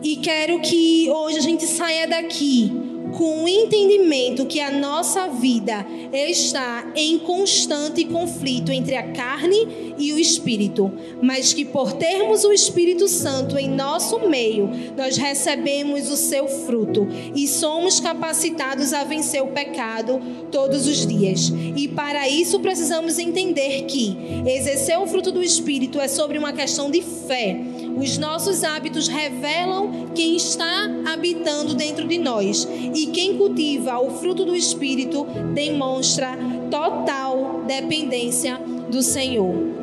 E 0.03 0.17
quero 0.17 0.59
que 0.59 1.09
hoje 1.09 1.37
a 1.37 1.41
gente 1.41 1.65
saia 1.65 2.07
daqui 2.07 2.84
com 3.15 3.43
o 3.43 3.47
entendimento 3.47 4.45
que 4.45 4.59
a 4.59 4.71
nossa 4.71 5.27
vida 5.29 5.85
está 6.11 6.91
em 6.95 7.17
constante 7.19 8.03
conflito 8.05 8.71
entre 8.71 8.95
a 8.95 9.11
carne 9.13 9.95
e 9.97 10.11
o 10.11 10.19
espírito, 10.19 10.91
mas 11.21 11.53
que 11.53 11.63
por 11.63 11.93
termos 11.93 12.43
o 12.43 12.51
Espírito 12.51 13.07
Santo 13.07 13.57
em 13.57 13.69
nosso 13.69 14.27
meio, 14.27 14.69
nós 14.97 15.17
recebemos 15.17 16.09
o 16.09 16.17
seu 16.17 16.47
fruto 16.47 17.07
e 17.33 17.47
somos 17.47 17.99
capacitados 17.99 18.93
a 18.93 19.03
vencer 19.03 19.41
o 19.41 19.47
pecado 19.47 20.21
todos 20.51 20.85
os 20.87 21.05
dias. 21.05 21.51
E 21.75 21.87
para 21.87 22.27
isso 22.27 22.59
precisamos 22.59 23.17
entender 23.17 23.83
que 23.83 24.17
exercer 24.45 24.99
o 24.99 25.07
fruto 25.07 25.31
do 25.31 25.41
Espírito 25.41 25.99
é 25.99 26.07
sobre 26.07 26.37
uma 26.37 26.51
questão 26.51 26.91
de 26.91 27.01
fé. 27.01 27.57
Os 27.95 28.17
nossos 28.17 28.63
hábitos 28.63 29.07
revelam 29.07 30.07
quem 30.13 30.35
está 30.35 30.89
habitando 31.13 31.75
dentro 31.75 32.07
de 32.07 32.17
nós 32.17 32.67
e 32.93 33.07
quem 33.07 33.37
cultiva 33.37 33.99
o 33.99 34.11
fruto 34.11 34.43
do 34.43 34.55
Espírito 34.55 35.25
demonstra 35.53 36.37
total 36.69 37.63
dependência 37.65 38.59
do 38.89 39.01
Senhor. 39.01 39.75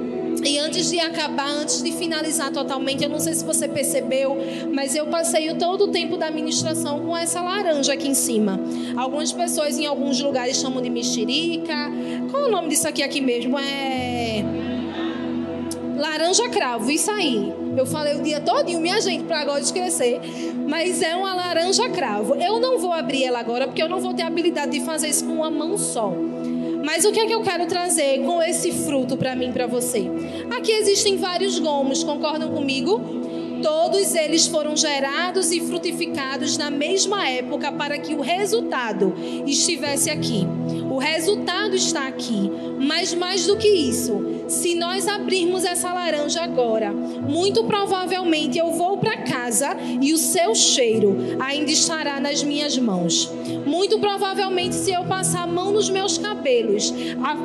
E 0.44 0.58
antes 0.58 0.90
de 0.90 0.98
acabar, 0.98 1.48
antes 1.48 1.82
de 1.82 1.92
finalizar 1.92 2.50
totalmente, 2.50 3.04
eu 3.04 3.08
não 3.08 3.20
sei 3.20 3.34
se 3.34 3.44
você 3.44 3.68
percebeu, 3.68 4.36
mas 4.72 4.94
eu 4.94 5.06
passei 5.06 5.52
todo 5.54 5.84
o 5.84 5.88
tempo 5.88 6.16
da 6.16 6.30
ministração 6.30 7.00
com 7.00 7.16
essa 7.16 7.40
laranja 7.40 7.92
aqui 7.92 8.08
em 8.08 8.14
cima. 8.14 8.58
Algumas 8.96 9.32
pessoas 9.32 9.78
em 9.78 9.86
alguns 9.86 10.20
lugares 10.20 10.56
chamam 10.56 10.82
de 10.82 10.90
mexerica. 10.90 11.74
Qual 12.30 12.44
é 12.44 12.48
o 12.48 12.50
nome 12.50 12.68
disso 12.68 12.88
aqui 12.88 13.02
aqui 13.02 13.20
mesmo? 13.20 13.58
É 13.58 14.44
laranja 15.96 16.48
cravo, 16.48 16.90
isso 16.90 17.10
aí. 17.10 17.61
Eu 17.76 17.86
falei 17.86 18.14
o 18.14 18.22
dia 18.22 18.40
todinho, 18.40 18.80
minha 18.80 19.00
gente, 19.00 19.24
para 19.24 19.40
agora 19.40 19.60
esquecer. 19.60 20.20
Mas 20.68 21.02
é 21.02 21.14
uma 21.16 21.34
laranja 21.34 21.88
cravo. 21.88 22.34
Eu 22.34 22.60
não 22.60 22.78
vou 22.78 22.92
abrir 22.92 23.24
ela 23.24 23.40
agora 23.40 23.66
porque 23.66 23.82
eu 23.82 23.88
não 23.88 24.00
vou 24.00 24.14
ter 24.14 24.22
habilidade 24.22 24.72
de 24.72 24.84
fazer 24.84 25.08
isso 25.08 25.24
com 25.24 25.34
uma 25.34 25.50
mão 25.50 25.76
só. 25.78 26.12
Mas 26.84 27.04
o 27.04 27.12
que 27.12 27.20
é 27.20 27.26
que 27.26 27.34
eu 27.34 27.42
quero 27.42 27.66
trazer 27.66 28.22
com 28.24 28.42
esse 28.42 28.72
fruto 28.72 29.16
para 29.16 29.36
mim, 29.36 29.52
para 29.52 29.66
você? 29.66 30.10
Aqui 30.56 30.72
existem 30.72 31.16
vários 31.16 31.58
gomos, 31.58 32.02
concordam 32.02 32.50
comigo? 32.50 33.00
Todos 33.62 34.16
eles 34.16 34.48
foram 34.48 34.76
gerados 34.76 35.52
e 35.52 35.60
frutificados 35.60 36.58
na 36.58 36.68
mesma 36.68 37.28
época 37.28 37.70
para 37.70 37.96
que 37.96 38.12
o 38.14 38.20
resultado 38.20 39.14
estivesse 39.46 40.10
aqui. 40.10 40.44
O 40.90 40.98
resultado 40.98 41.76
está 41.76 42.08
aqui, 42.08 42.50
mas 42.80 43.14
mais 43.14 43.46
do 43.46 43.56
que 43.56 43.68
isso, 43.68 44.31
se 44.52 44.74
nós 44.74 45.08
abrirmos 45.08 45.64
essa 45.64 45.92
laranja 45.92 46.42
agora, 46.42 46.92
muito 46.92 47.64
provavelmente 47.64 48.58
eu 48.58 48.72
vou 48.72 48.98
para 48.98 49.22
casa 49.22 49.76
e 50.00 50.12
o 50.12 50.18
seu 50.18 50.54
cheiro 50.54 51.16
ainda 51.40 51.70
estará 51.70 52.20
nas 52.20 52.42
minhas 52.42 52.76
mãos. 52.76 53.30
Muito 53.66 53.98
provavelmente, 53.98 54.74
se 54.74 54.92
eu 54.92 55.04
passar 55.04 55.44
a 55.44 55.46
mão 55.46 55.72
nos 55.72 55.88
meus 55.88 56.18
cabelos, 56.18 56.92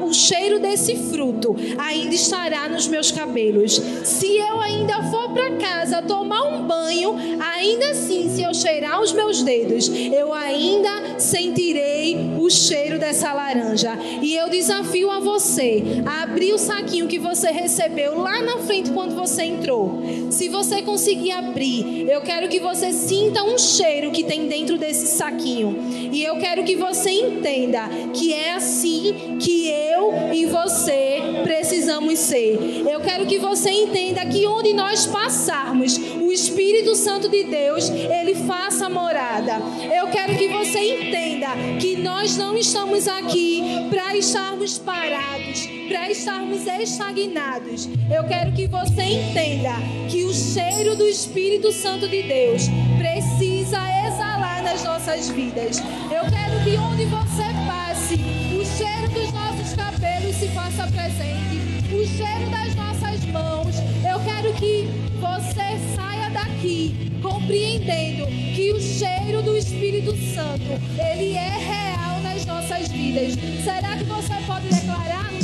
o 0.04 0.14
cheiro 0.14 0.60
desse 0.60 0.96
fruto 0.96 1.56
ainda 1.78 2.14
estará 2.14 2.68
nos 2.68 2.88
meus 2.88 3.12
cabelos. 3.12 3.82
Se 4.04 4.38
eu 4.38 4.60
ainda 4.60 5.04
for 5.04 5.30
para 5.34 5.56
casa 5.58 6.02
tomar 6.02 6.44
um 6.44 6.64
banho, 6.68 7.16
ainda 7.40 7.92
assim, 7.92 8.30
se 8.30 8.44
eu 8.44 8.54
cheirar 8.54 9.02
os 9.02 9.14
meus 9.14 9.42
dedos, 9.42 9.90
eu 9.90 10.34
ainda 10.34 11.20
sentirei 11.20 12.36
o 12.38 12.50
cheiro 12.50 13.00
dessa 13.00 13.34
laranja. 13.34 13.98
E 14.22 14.36
eu 14.36 14.50
desafio 14.50 15.10
a 15.10 15.20
você 15.20 15.84
a 16.06 16.24
abrir 16.24 16.54
o 16.54 16.58
saquinho 16.58 16.97
saquinho 16.98 17.08
que 17.08 17.20
você 17.20 17.52
recebeu 17.52 18.20
lá 18.20 18.42
na 18.42 18.58
frente 18.60 18.90
quando 18.92 19.16
você 19.16 19.44
entrou. 19.44 20.02
Se 20.32 20.50
você 20.50 20.82
conseguir 20.82 21.32
abrir, 21.32 22.10
eu 22.10 22.22
quero 22.22 22.48
que 22.48 22.60
você 22.60 22.92
sinta 22.92 23.44
um 23.44 23.58
cheiro 23.58 24.12
que 24.12 24.24
tem 24.24 24.48
dentro 24.48 24.78
desse 24.78 25.08
saquinho. 25.08 25.78
E 26.12 26.24
eu 26.24 26.38
quero 26.38 26.64
que 26.64 26.76
você 26.76 27.12
entenda 27.12 27.88
que 28.14 28.34
é 28.34 28.54
assim 28.54 29.38
que 29.40 29.68
eu 29.70 30.34
e 30.34 30.46
você 30.46 31.20
precisamos 31.44 32.18
ser. 32.20 32.84
Eu 32.90 33.00
quero 33.02 33.26
que 33.28 33.38
você 33.38 33.70
entenda 33.70 34.26
que 34.26 34.48
onde 34.48 34.74
nós 34.74 35.06
passarmos, 35.06 35.98
Espírito 36.38 36.94
Santo 36.96 37.28
de 37.30 37.46
Deus, 37.46 37.90
ele 37.90 38.36
faça 38.36 38.88
morada. 38.88 39.54
Eu 39.92 40.08
quero 40.10 40.38
que 40.38 40.48
você 40.50 40.78
entenda 40.78 41.48
que 41.82 41.98
nós 41.98 42.38
não 42.38 42.56
estamos 42.56 43.08
aqui 43.08 43.64
para 43.90 44.16
estarmos 44.16 44.78
parados 44.78 45.68
para 45.88 46.12
estarmos 46.12 46.68
estagnados. 46.68 47.88
Eu 48.14 48.26
quero 48.26 48.52
que 48.52 48.68
você 48.68 49.04
entenda 49.04 49.72
que 50.10 50.26
o 50.26 50.34
cheiro 50.34 50.96
do 50.98 51.08
Espírito 51.08 51.72
Santo 51.72 52.08
de 52.10 52.24
Deus 52.24 52.64
precisa 52.98 53.80
exalar 54.06 54.62
nas 54.64 54.84
nossas 54.84 55.30
vidas. 55.30 55.80
Eu 56.12 56.30
quero 56.30 56.62
que 56.64 56.78
onde 56.78 57.06
você 57.06 57.46
passe, 57.66 58.16
o 58.54 58.66
cheiro 58.78 59.10
dos 59.14 59.32
nossos 59.32 59.74
cabelos 59.74 60.36
se 60.36 60.50
faça 60.50 60.86
presente, 60.88 61.96
o 61.96 62.06
cheiro 62.06 62.52
das 62.52 62.76
nossas 62.76 63.07
mãos. 63.28 63.76
Eu 64.04 64.20
quero 64.24 64.54
que 64.54 64.88
você 65.20 65.96
saia 65.96 66.30
daqui 66.30 67.12
compreendendo 67.22 68.26
que 68.56 68.74
o 68.74 68.80
cheiro 68.80 69.42
do 69.42 69.58
Espírito 69.58 70.12
Santo, 70.34 70.64
ele 70.98 71.34
é 71.34 71.58
real 71.58 72.20
nas 72.22 72.46
nossas 72.46 72.88
vidas. 72.90 73.34
Será 73.64 73.98
que 73.98 74.04
você 74.06 74.34
pode 74.46 74.68
declarar? 74.68 75.37